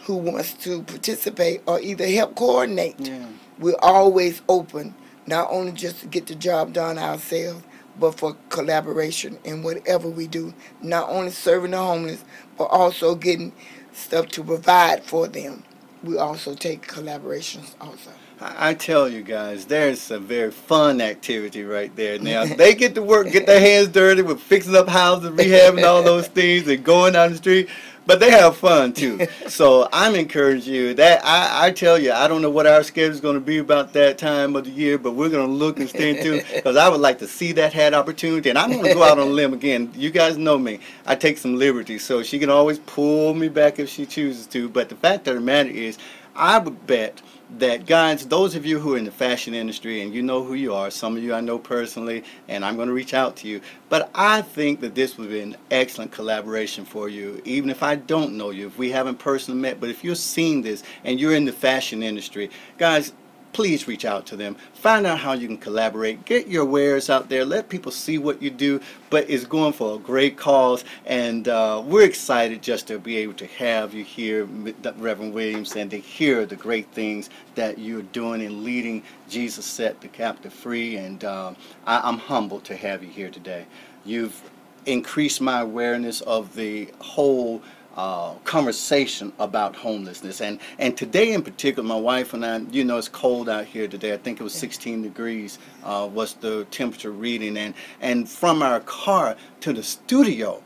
who 0.07 0.17
wants 0.17 0.53
to 0.55 0.83
participate 0.85 1.61
or 1.67 1.81
either 1.81 2.07
help 2.07 2.37
coordinate, 2.37 2.95
Yeah. 3.01 3.27
we're 3.59 3.75
always 3.83 4.41
open, 4.49 4.95
not 5.27 5.49
only 5.51 5.73
just 5.73 6.01
to 6.01 6.07
get 6.07 6.27
the 6.27 6.37
job 6.37 6.73
done 6.73 6.97
ourselves, 6.97 7.63
but 7.99 8.13
for 8.17 8.37
collaboration 8.49 9.37
in 9.43 9.65
whatever 9.65 10.09
we 10.09 10.29
do. 10.29 10.55
Not 10.81 11.09
only 11.11 11.33
serving 11.33 11.73
the 11.73 11.79
homeless, 11.79 12.25
but 12.57 12.65
also 12.65 13.17
getting 13.17 13.53
stuff 13.93 14.29
to 14.29 14.45
provide 14.45 15.03
for 15.03 15.27
them. 15.27 15.65
We 16.05 16.19
also 16.19 16.55
take 16.55 16.87
collaborations 16.87 17.75
also. 17.81 18.11
I 18.39 18.75
tell 18.75 19.09
you 19.09 19.23
guys, 19.23 19.65
there's 19.65 20.11
a 20.11 20.19
very 20.19 20.51
fun 20.51 21.01
activity 21.01 21.65
right 21.65 21.95
there. 21.97 22.19
Now 22.19 22.45
they 22.45 22.75
get 22.75 22.95
to 22.97 23.03
work, 23.03 23.31
get 23.31 23.47
their 23.47 23.61
hands 23.61 23.89
dirty 23.89 24.21
with 24.21 24.41
fixing 24.41 24.77
up 24.77 24.89
houses, 24.89 25.31
rehabbing 25.31 25.85
all 25.87 26.03
those 26.03 26.29
things, 26.29 26.69
and 26.69 26.85
going 26.85 27.15
down 27.15 27.31
the 27.31 27.39
street. 27.39 27.71
But 28.05 28.21
they 28.21 28.31
have 28.31 28.57
fun 28.57 28.93
too. 28.93 29.27
So 29.49 29.89
I'm 29.93 30.15
encouraging 30.15 30.75
you. 30.75 30.95
That 30.95 31.25
I, 31.25 31.69
I 31.69 31.71
tell 31.71 31.99
you, 31.99 32.13
I 32.13 32.29
don't 32.29 32.43
know 32.43 32.51
what 32.51 32.67
our 32.67 32.83
schedule 32.83 33.13
is 33.13 33.21
going 33.21 33.37
to 33.37 33.41
be 33.41 33.59
about 33.59 33.95
that 33.95 34.19
time 34.19 34.55
of 34.55 34.65
the 34.65 34.71
year, 34.71 34.99
but 34.99 35.13
we're 35.13 35.31
going 35.31 35.47
to 35.47 35.53
look 35.53 35.81
and 35.81 35.89
stay 35.89 36.23
tuned 36.23 36.45
because 36.55 36.77
I 36.77 36.89
would 36.89 37.01
like 37.01 37.19
to 37.21 37.27
see 37.27 37.53
that 37.53 37.73
had 37.73 37.95
opportunity. 37.95 38.51
And 38.51 38.59
I'm 38.59 38.71
going 38.71 38.85
to 38.85 38.95
go 38.95 39.03
out 39.03 39.19
on 39.19 39.29
a 39.29 39.31
limb 39.31 39.55
again. 39.55 39.91
You 39.95 40.11
guys 40.11 40.37
know 40.37 40.59
me. 40.59 40.81
I 41.07 41.15
take 41.15 41.39
some 41.39 41.57
liberties, 41.57 42.05
so 42.05 42.23
she 42.23 42.39
can 42.39 42.51
always 42.51 42.81
pull 42.81 43.35
me 43.35 43.49
back 43.49 43.79
if 43.79 43.89
she 43.89 44.05
chooses 44.05 44.47
to. 44.49 44.69
But 44.69 44.91
the 44.91 44.97
fact 44.97 45.27
of 45.27 45.37
the 45.37 45.41
matter 45.41 45.71
is, 45.71 45.97
I 46.35 46.59
would 46.59 46.87
bet 46.87 47.23
that 47.59 47.87
guys, 47.87 48.27
those 48.27 48.55
of 48.55 48.67
you 48.67 48.79
who 48.79 48.95
are 48.95 48.99
in 48.99 49.05
the 49.05 49.11
fashion 49.11 49.55
industry 49.55 50.03
and 50.03 50.13
you 50.13 50.23
know 50.23 50.43
who 50.43 50.55
you 50.55 50.75
are, 50.75 50.91
some 50.91 51.17
of 51.17 51.23
you 51.23 51.33
I 51.33 51.41
know 51.41 51.59
personally, 51.59 52.25
and 52.49 52.65
I'm 52.65 52.77
going 52.77 52.89
to 52.89 52.95
reach 52.95 53.15
out 53.15 53.37
to 53.37 53.49
you. 53.49 53.61
But 53.89 54.11
I 54.15 54.43
think 54.43 54.81
that 54.81 54.95
this 54.95 55.17
would 55.17 55.29
be 55.29 55.41
an 55.41 55.57
excellent 55.71 56.13
collaboration 56.13 56.85
for 56.85 57.09
you, 57.09 57.41
even 57.45 57.71
if 57.71 57.83
I 57.83 57.95
don't 57.97 58.37
know 58.37 58.51
you, 58.51 58.67
if 58.67 58.79
we 58.79 58.91
haven't 58.91 59.19
personally 59.19 59.61
met. 59.61 59.81
But 59.81 59.91
if 59.91 60.03
you're 60.03 60.15
seeing 60.17 60.63
this 60.63 60.83
and 61.05 61.21
you're 61.21 61.35
in 61.35 61.45
the 61.45 61.53
fashion 61.53 62.03
industry, 62.03 62.51
guys, 62.79 63.13
please 63.57 63.89
reach 63.89 64.05
out 64.05 64.27
to 64.27 64.37
them. 64.37 64.55
Find 64.75 65.07
out 65.07 65.19
how 65.19 65.33
you 65.33 65.47
can 65.47 65.57
collaborate. 65.57 66.27
Get 66.27 66.47
your 66.47 66.67
wares 66.67 67.09
out 67.09 67.31
there. 67.31 67.43
Let 67.43 67.71
people 67.71 67.91
see 67.91 68.19
what 68.19 68.43
you 68.43 68.51
do. 68.51 68.83
But 69.09 69.31
it's 69.31 69.47
going 69.47 69.73
for 69.73 69.97
a 69.97 69.99
great 69.99 70.37
cause, 70.37 70.85
and 71.07 71.49
uh, 71.49 71.83
we're 71.83 72.05
excited 72.05 72.61
just 72.61 72.87
to 72.89 72.99
be 72.99 73.17
able 73.17 73.33
to 73.33 73.47
have 73.47 73.95
you 73.95 74.05
here, 74.05 74.45
Reverend 74.45 75.33
Williams, 75.33 75.75
and 75.75 75.91
to 75.91 75.97
hear 75.97 76.45
the 76.45 76.55
great 76.55 76.87
things 76.93 77.31
that 77.55 77.79
you're 77.79 78.03
doing 78.03 78.43
in 78.43 78.63
leading 78.63 79.03
Jesus 79.31 79.65
Set 79.65 80.03
the 80.03 80.09
Captive 80.09 80.53
Free. 80.53 80.97
And 80.99 81.25
um, 81.25 81.57
I, 81.87 82.07
I'm 82.07 82.19
humbled 82.19 82.65
to 82.65 82.77
have 82.77 83.03
you 83.03 83.09
here 83.09 83.31
today. 83.31 83.65
You've 84.05 84.39
increased 84.85 85.41
my 85.41 85.61
awareness 85.61 86.21
of 86.21 86.55
the 86.57 86.91
whole 86.99 87.63
uh, 87.97 88.35
conversation 88.45 89.33
about 89.39 89.75
homelessness. 89.75 90.41
And 90.41 90.61
and 90.79 90.97
today 90.97 91.33
in 91.33 91.43
particular, 91.43 91.87
my 91.87 91.99
wife 91.99 92.35
and 92.35 92.45
I, 92.45 92.59
you 92.71 92.85
know, 92.85 92.99
it's 92.99 93.09
cold 93.09 93.49
out 93.49 93.65
here 93.65 93.89
today. 93.89 94.13
I 94.13 94.19
think 94.19 94.41
it 94.41 94.45
was 94.45 94.55
16 94.55 95.03
degrees 95.03 95.59
uh, 95.85 96.09
was 96.13 96.35
the 96.35 96.65
temperature 96.71 97.11
reading. 97.13 97.57
And 97.57 97.75
and 98.01 98.29
from 98.29 98.63
our 98.63 98.81
car 98.81 99.37
to 99.61 99.73
the 99.73 99.83
studio, 99.83 100.63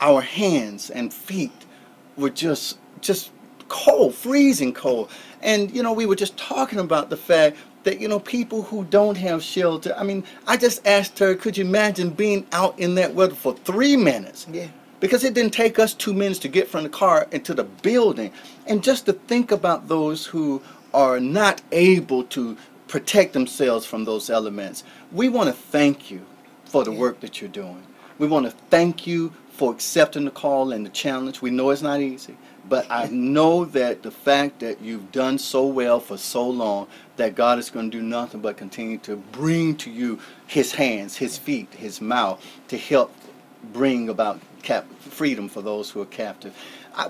our 0.00 0.20
hands 0.20 0.90
and 0.90 1.12
feet 1.12 1.66
were 2.16 2.30
just 2.30 2.78
just 3.00 3.30
cold, 3.68 4.14
freezing 4.14 4.72
cold. 4.72 5.10
And 5.42 5.70
you 5.70 5.82
know, 5.82 5.92
we 5.92 6.06
were 6.06 6.16
just 6.16 6.36
talking 6.36 6.80
about 6.80 7.10
the 7.10 7.16
fact 7.16 7.56
that 7.84 8.00
you 8.00 8.08
know 8.08 8.18
people 8.20 8.62
who 8.62 8.84
don't 8.84 9.16
have 9.16 9.42
shelter. 9.42 9.94
I 9.96 10.04
mean, 10.04 10.24
I 10.46 10.56
just 10.56 10.86
asked 10.86 11.18
her, 11.20 11.34
could 11.34 11.56
you 11.56 11.64
imagine 11.64 12.10
being 12.10 12.46
out 12.52 12.78
in 12.78 12.94
that 12.96 13.14
weather 13.14 13.34
for 13.34 13.54
three 13.54 13.96
minutes? 13.96 14.46
Yeah. 14.52 14.68
Because 15.00 15.24
it 15.24 15.34
didn't 15.34 15.52
take 15.52 15.78
us 15.78 15.94
two 15.94 16.12
minutes 16.12 16.40
to 16.40 16.48
get 16.48 16.68
from 16.68 16.82
the 16.82 16.88
car 16.88 17.28
into 17.30 17.54
the 17.54 17.64
building. 17.64 18.32
And 18.66 18.82
just 18.82 19.06
to 19.06 19.12
think 19.12 19.52
about 19.52 19.88
those 19.88 20.26
who 20.26 20.62
are 20.92 21.20
not 21.20 21.62
able 21.70 22.24
to 22.24 22.56
protect 22.88 23.32
themselves 23.32 23.86
from 23.86 24.04
those 24.04 24.30
elements, 24.30 24.82
we 25.12 25.28
want 25.28 25.48
to 25.48 25.52
thank 25.52 26.10
you 26.10 26.24
for 26.64 26.84
the 26.84 26.92
work 26.92 27.20
that 27.20 27.40
you're 27.40 27.50
doing. 27.50 27.82
We 28.18 28.26
want 28.26 28.46
to 28.46 28.52
thank 28.70 29.06
you 29.06 29.32
for 29.50 29.72
accepting 29.72 30.24
the 30.24 30.30
call 30.30 30.72
and 30.72 30.86
the 30.86 30.90
challenge. 30.90 31.42
We 31.42 31.50
know 31.50 31.70
it's 31.70 31.82
not 31.82 32.00
easy, 32.00 32.36
but 32.68 32.86
I 32.90 33.06
know 33.12 33.64
that 33.66 34.02
the 34.02 34.10
fact 34.10 34.60
that 34.60 34.80
you've 34.80 35.12
done 35.12 35.38
so 35.38 35.66
well 35.66 36.00
for 36.00 36.16
so 36.16 36.48
long 36.48 36.88
that 37.16 37.34
God 37.34 37.58
is 37.58 37.70
going 37.70 37.90
to 37.90 37.98
do 37.98 38.02
nothing 38.02 38.40
but 38.40 38.56
continue 38.56 38.98
to 38.98 39.16
bring 39.16 39.76
to 39.78 39.90
you 39.90 40.20
his 40.46 40.72
hands, 40.72 41.16
his 41.16 41.36
feet, 41.36 41.72
his 41.74 42.00
mouth 42.00 42.44
to 42.68 42.78
help 42.78 43.12
bring 43.72 44.08
about 44.08 44.40
cap- 44.62 44.86
freedom 45.00 45.48
for 45.48 45.62
those 45.62 45.90
who 45.90 46.00
are 46.00 46.06
captive. 46.06 46.56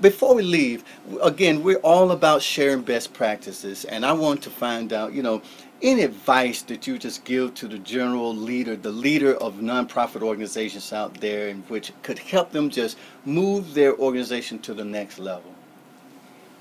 Before 0.00 0.34
we 0.34 0.42
leave, 0.42 0.84
again, 1.22 1.62
we're 1.62 1.78
all 1.78 2.10
about 2.10 2.42
sharing 2.42 2.82
best 2.82 3.14
practices, 3.14 3.86
and 3.86 4.04
I 4.04 4.12
want 4.12 4.42
to 4.42 4.50
find 4.50 4.92
out, 4.92 5.14
you 5.14 5.22
know, 5.22 5.40
any 5.80 6.02
advice 6.02 6.62
that 6.62 6.86
you 6.86 6.98
just 6.98 7.24
give 7.24 7.54
to 7.54 7.68
the 7.68 7.78
general 7.78 8.34
leader, 8.34 8.76
the 8.76 8.90
leader 8.90 9.34
of 9.36 9.54
nonprofit 9.54 10.22
organizations 10.22 10.92
out 10.92 11.14
there, 11.20 11.48
in 11.48 11.62
which 11.68 11.92
could 12.02 12.18
help 12.18 12.50
them 12.52 12.68
just 12.68 12.98
move 13.24 13.74
their 13.74 13.96
organization 13.96 14.58
to 14.58 14.74
the 14.74 14.84
next 14.84 15.18
level. 15.18 15.54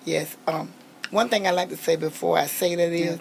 Yes. 0.06 0.38
Um, 0.48 0.72
one 1.10 1.28
thing 1.30 1.48
I 1.48 1.52
like 1.52 1.70
to 1.70 1.78
say 1.78 1.96
before 1.96 2.38
I 2.38 2.46
say 2.46 2.76
that 2.76 2.94
is, 2.94 3.20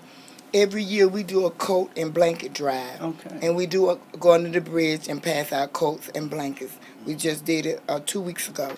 every 0.54 0.82
year 0.82 1.08
we 1.08 1.22
do 1.22 1.46
a 1.46 1.50
coat 1.50 1.90
and 1.96 2.12
blanket 2.14 2.52
drive. 2.52 3.00
Okay. 3.02 3.38
And 3.42 3.56
we 3.56 3.66
do 3.66 3.90
a, 3.90 3.98
go 4.18 4.32
under 4.32 4.50
the 4.50 4.60
bridge 4.60 5.08
and 5.08 5.22
pass 5.22 5.52
out 5.52 5.72
coats 5.72 6.08
and 6.14 6.30
blankets. 6.30 6.76
We 7.04 7.14
just 7.14 7.44
did 7.44 7.66
it 7.66 7.82
uh, 7.88 8.00
two 8.04 8.20
weeks 8.20 8.48
ago. 8.48 8.74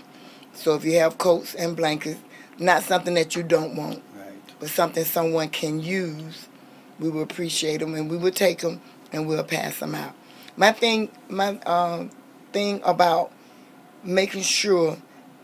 So 0.55 0.75
if 0.75 0.85
you 0.85 0.99
have 0.99 1.19
coats 1.19 1.55
and 1.55 1.77
blankets, 1.77 2.21
not 2.59 2.83
something 2.83 3.15
that 3.15 3.37
you 3.37 3.43
don't 3.43 3.77
want, 3.77 4.03
Right. 4.17 4.33
but 4.59 4.69
something 4.71 5.05
someone 5.05 5.49
can 5.51 5.81
use, 5.81 6.49
we 6.99 7.09
will 7.11 7.23
appreciate 7.23 7.79
them 7.79 7.95
and 7.95 8.11
we 8.11 8.17
will 8.17 8.33
take 8.33 8.59
them 8.61 8.81
and 9.13 9.29
we'll 9.29 9.45
pass 9.45 9.79
them 9.79 9.95
out. 9.95 10.15
My 10.57 10.73
thing, 10.73 11.11
my 11.29 11.59
um, 11.61 12.11
thing 12.53 12.81
about 12.85 13.31
making 14.03 14.43
sure 14.43 14.97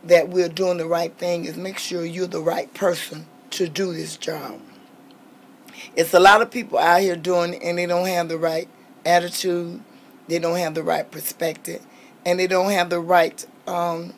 that 0.03 0.29
we're 0.29 0.49
doing 0.49 0.79
the 0.79 0.87
right 0.87 1.17
thing 1.17 1.45
is 1.45 1.57
make 1.57 1.79
sure 1.79 2.05
you're 2.05 2.27
the 2.27 2.41
right 2.43 2.73
person 2.75 3.27
to 3.51 3.69
do 3.69 3.93
this 3.95 4.17
job. 4.17 4.61
It's 5.97 6.15
a 6.15 6.21
lot 6.21 6.43
of 6.43 6.51
people 6.51 6.79
out 6.79 7.01
here 7.01 7.17
doing 7.17 7.55
it 7.55 7.63
and 7.63 7.79
they 7.79 7.87
don't 7.87 8.07
have 8.07 8.29
the 8.29 8.39
right 8.39 8.69
attitude, 9.05 9.83
they 10.29 10.39
don't 10.39 10.59
have 10.59 10.75
the 10.75 10.83
right 10.83 11.11
perspective, 11.11 11.85
and 12.25 12.39
they 12.39 12.47
don't 12.47 12.71
have 12.71 12.91
the 12.91 13.01
right 13.01 13.45
um, 13.67 14.15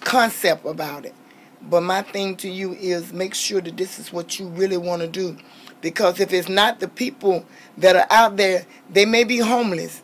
concept 0.00 0.66
about 0.66 1.04
it. 1.04 1.14
But 1.62 1.82
my 1.82 2.02
thing 2.02 2.36
to 2.36 2.48
you 2.48 2.72
is 2.74 3.12
make 3.12 3.34
sure 3.34 3.60
that 3.60 3.76
this 3.76 3.98
is 3.98 4.12
what 4.12 4.38
you 4.38 4.48
really 4.48 4.76
want 4.76 5.02
to 5.02 5.08
do. 5.08 5.36
Because 5.80 6.20
if 6.20 6.32
it's 6.32 6.48
not 6.48 6.80
the 6.80 6.88
people 6.88 7.44
that 7.78 7.96
are 7.96 8.06
out 8.10 8.36
there, 8.36 8.66
they 8.90 9.04
may 9.04 9.24
be 9.24 9.38
homeless, 9.38 10.02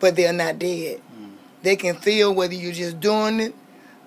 but 0.00 0.16
they're 0.16 0.32
not 0.32 0.58
dead. 0.58 1.00
They 1.62 1.76
can 1.76 1.96
feel 1.96 2.34
whether 2.34 2.54
you're 2.54 2.72
just 2.72 3.00
doing 3.00 3.40
it 3.40 3.54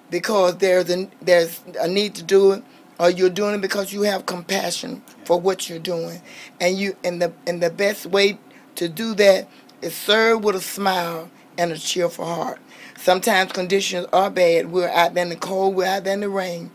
because 0.10 0.58
there's 0.58 0.90
a 0.90 1.10
there's 1.22 1.62
a 1.80 1.88
need 1.88 2.16
to 2.16 2.24
do 2.24 2.52
it, 2.54 2.64
or 3.02 3.10
you're 3.10 3.32
doing 3.32 3.56
it 3.56 3.62
because 3.62 3.92
you 3.92 4.04
have 4.04 4.28
compassion 4.28 5.02
for 5.26 5.40
what 5.40 5.68
you're 5.68 5.80
doing, 5.80 6.22
and 6.60 6.78
you 6.78 6.96
and 7.04 7.20
the 7.20 7.34
and 7.48 7.62
the 7.62 7.72
best 7.72 8.06
way 8.06 8.38
to 8.76 8.88
do 8.88 9.16
that 9.16 9.50
is 9.82 9.96
serve 9.96 10.44
with 10.44 10.56
a 10.56 10.62
smile 10.62 11.30
and 11.58 11.72
a 11.72 11.80
cheerful 11.80 12.26
heart. 12.26 12.60
Sometimes 12.98 13.52
conditions 13.54 14.06
are 14.14 14.30
bad. 14.30 14.72
We're 14.72 14.90
out 14.90 15.16
there 15.16 15.24
in 15.24 15.30
the 15.30 15.36
cold. 15.36 15.76
We're 15.76 15.88
out 15.88 16.04
there 16.04 16.14
in 16.14 16.20
the 16.20 16.30
rain, 16.30 16.70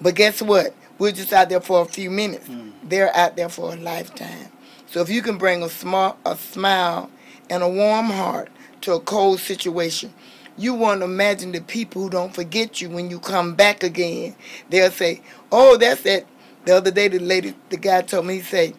but 0.00 0.16
guess 0.16 0.42
what? 0.42 0.74
We're 0.98 1.12
just 1.12 1.32
out 1.32 1.48
there 1.48 1.60
for 1.60 1.82
a 1.82 1.84
few 1.86 2.10
minutes. 2.10 2.48
Hmm. 2.48 2.70
They're 2.82 3.16
out 3.16 3.36
there 3.36 3.48
for 3.48 3.72
a 3.72 3.76
lifetime. 3.76 4.48
So 4.86 5.00
if 5.00 5.08
you 5.08 5.22
can 5.22 5.38
bring 5.38 5.62
a 5.62 5.68
small 5.68 6.18
a 6.26 6.36
smile 6.36 7.08
and 7.48 7.62
a 7.62 7.68
warm 7.68 8.06
heart 8.06 8.50
to 8.80 8.94
a 8.94 9.00
cold 9.00 9.38
situation, 9.38 10.12
you 10.58 10.74
want 10.74 11.00
to 11.00 11.04
imagine 11.04 11.52
the 11.52 11.60
people 11.60 12.02
who 12.02 12.10
don't 12.10 12.34
forget 12.34 12.80
you 12.80 12.90
when 12.90 13.10
you 13.10 13.18
come 13.20 13.54
back 13.54 13.82
again. 13.82 14.34
They'll 14.70 14.90
say, 14.90 15.22
"Oh, 15.52 15.76
that's 15.76 16.02
that." 16.02 16.26
The 16.64 16.76
other 16.76 16.90
day, 16.90 17.08
the 17.08 17.18
lady, 17.18 17.54
the 17.70 17.76
guy 17.76 18.02
told 18.02 18.26
me, 18.26 18.36
he 18.36 18.42
say, 18.42 18.74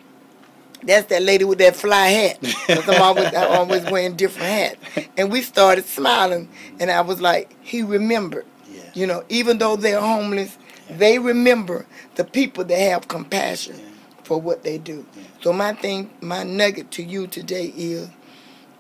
"That's 0.84 1.08
that 1.08 1.24
lady 1.24 1.46
with 1.46 1.60
that 1.60 1.76
fly 1.76 2.08
hat." 2.10 2.38
'Cause 2.68 2.88
I'm 2.88 3.02
always, 3.02 3.34
I'm 3.34 3.52
always 3.52 3.84
wearing 3.86 4.16
different 4.16 4.50
hats, 4.50 5.08
and 5.18 5.32
we 5.32 5.42
started 5.42 5.88
smiling, 5.88 6.50
and 6.80 6.92
I 6.92 7.02
was 7.02 7.22
like, 7.22 7.56
"He 7.62 7.82
remembered." 7.82 8.46
Yes. 8.72 8.96
You 8.96 9.08
know, 9.08 9.24
even 9.30 9.58
though 9.58 9.76
they're 9.76 10.00
homeless, 10.02 10.58
they 10.90 11.18
remember 11.20 11.86
the 12.16 12.24
people 12.24 12.64
that 12.66 12.80
have 12.80 13.08
compassion 13.08 13.80
for 14.24 14.40
what 14.40 14.64
they 14.64 14.78
do. 14.78 15.06
So 15.42 15.54
my 15.54 15.74
thing, 15.74 16.10
my 16.22 16.44
nugget 16.44 16.92
to 16.92 17.04
you 17.04 17.28
today 17.28 17.74
is, 17.76 18.10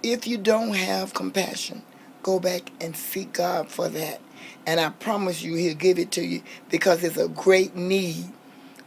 if 0.04 0.28
you 0.28 0.38
don't 0.38 0.74
have 0.76 1.14
compassion, 1.14 1.82
go 2.30 2.40
back 2.40 2.72
and 2.82 2.96
seek 2.96 3.34
God 3.34 3.70
for 3.70 3.90
that. 3.90 4.22
And 4.68 4.80
I 4.80 4.90
promise 4.90 5.42
you, 5.44 5.56
He'll 5.56 5.76
give 5.76 6.00
it 6.00 6.12
to 6.14 6.24
you 6.26 6.44
because 6.70 7.04
it's 7.04 7.18
a 7.18 7.30
great 7.30 7.76
need 7.76 8.26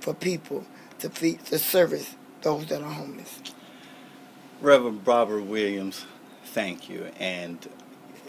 for 0.00 0.14
people 0.14 0.64
to 1.00 1.10
feed, 1.10 1.44
to 1.46 1.58
service 1.58 2.16
those 2.42 2.66
that 2.66 2.82
are 2.82 2.90
homeless. 2.92 3.40
Reverend 4.60 5.06
Robert 5.06 5.42
Williams, 5.44 6.06
thank 6.46 6.88
you. 6.90 7.10
And, 7.20 7.68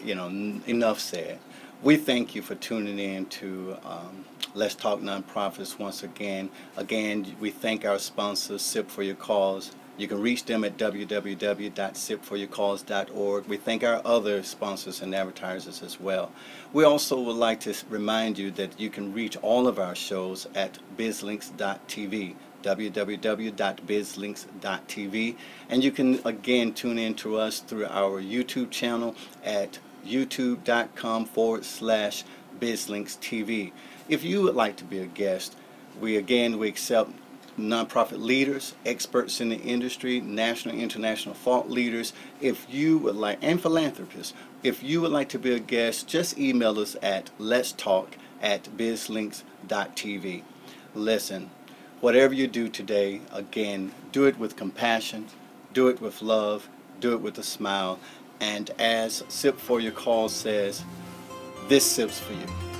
you 0.03 0.15
know, 0.15 0.27
n- 0.27 0.63
enough 0.67 0.99
said. 0.99 1.39
We 1.83 1.97
thank 1.97 2.35
you 2.35 2.41
for 2.43 2.55
tuning 2.55 2.99
in 2.99 3.25
to 3.27 3.77
um, 3.85 4.25
Let's 4.55 4.75
Talk 4.75 5.01
Nonprofits 5.01 5.79
once 5.79 6.03
again. 6.03 6.49
Again, 6.77 7.35
we 7.39 7.51
thank 7.51 7.85
our 7.85 7.99
sponsors, 7.99 8.61
SIP 8.63 8.89
for 8.91 9.03
Your 9.03 9.15
Cause. 9.15 9.71
You 10.03 10.09
can 10.09 10.19
reach 10.19 10.43
them 10.43 10.65
at 10.65 10.75
www.sipforyourcause.org. 10.75 13.47
We 13.47 13.55
thank 13.55 13.85
our 13.85 14.01
other 14.03 14.43
sponsors 14.43 15.01
and 15.01 15.15
advertisers 15.15 15.81
as 15.81 15.97
well. 15.97 16.33
We 16.73 16.83
also 16.83 17.21
would 17.21 17.37
like 17.37 17.61
to 17.61 17.73
remind 17.89 18.37
you 18.37 18.51
that 18.51 18.77
you 18.77 18.89
can 18.89 19.13
reach 19.13 19.37
all 19.37 19.65
of 19.65 19.79
our 19.79 19.95
shows 19.95 20.45
at 20.55 20.79
bizlinks.tv 20.97 22.35
www.bizlinks.tv 22.63 25.35
and 25.69 25.83
you 25.83 25.91
can 25.91 26.19
again 26.25 26.73
tune 26.73 26.97
in 26.97 27.13
to 27.13 27.37
us 27.37 27.59
through 27.59 27.85
our 27.85 28.21
YouTube 28.21 28.71
channel 28.71 29.15
at 29.45 29.79
youtube.com 30.05 31.25
forward 31.25 31.63
slash 31.63 32.25
bizlinks 32.59 33.17
TV. 33.19 33.71
If 34.09 34.25
you 34.25 34.41
would 34.41 34.55
like 34.55 34.75
to 34.77 34.83
be 34.83 34.99
a 34.99 35.05
guest, 35.05 35.55
we 35.99 36.17
again 36.17 36.57
we 36.57 36.67
accept 36.67 37.11
nonprofit 37.57 38.21
leaders, 38.21 38.73
experts 38.85 39.39
in 39.39 39.49
the 39.49 39.57
industry, 39.57 40.19
national 40.21 40.75
international 40.75 41.35
thought 41.35 41.69
leaders. 41.69 42.13
If 42.41 42.65
you 42.69 42.97
would 42.99 43.15
like, 43.15 43.39
and 43.41 43.61
philanthropists, 43.61 44.33
if 44.63 44.81
you 44.81 45.01
would 45.01 45.11
like 45.11 45.29
to 45.29 45.39
be 45.39 45.53
a 45.53 45.59
guest, 45.59 46.07
just 46.07 46.37
email 46.37 46.79
us 46.79 46.95
at 47.01 47.29
let's 47.37 47.71
talk 47.71 48.17
at 48.41 48.63
bizlinks.tv. 48.77 50.43
Listen, 50.95 51.49
whatever 52.01 52.33
you 52.33 52.47
do 52.47 52.69
today, 52.69 53.21
again, 53.31 53.91
do 54.11 54.25
it 54.25 54.37
with 54.37 54.55
compassion, 54.55 55.27
do 55.73 55.87
it 55.87 56.01
with 56.01 56.21
love, 56.21 56.69
do 56.99 57.13
it 57.13 57.21
with 57.21 57.37
a 57.37 57.43
smile, 57.43 57.99
and 58.39 58.71
as 58.79 59.23
Sip 59.27 59.59
for 59.59 59.79
Your 59.79 59.91
Cause 59.91 60.33
says, 60.33 60.83
this 61.67 61.89
sips 61.89 62.19
for 62.19 62.33
you. 62.33 62.72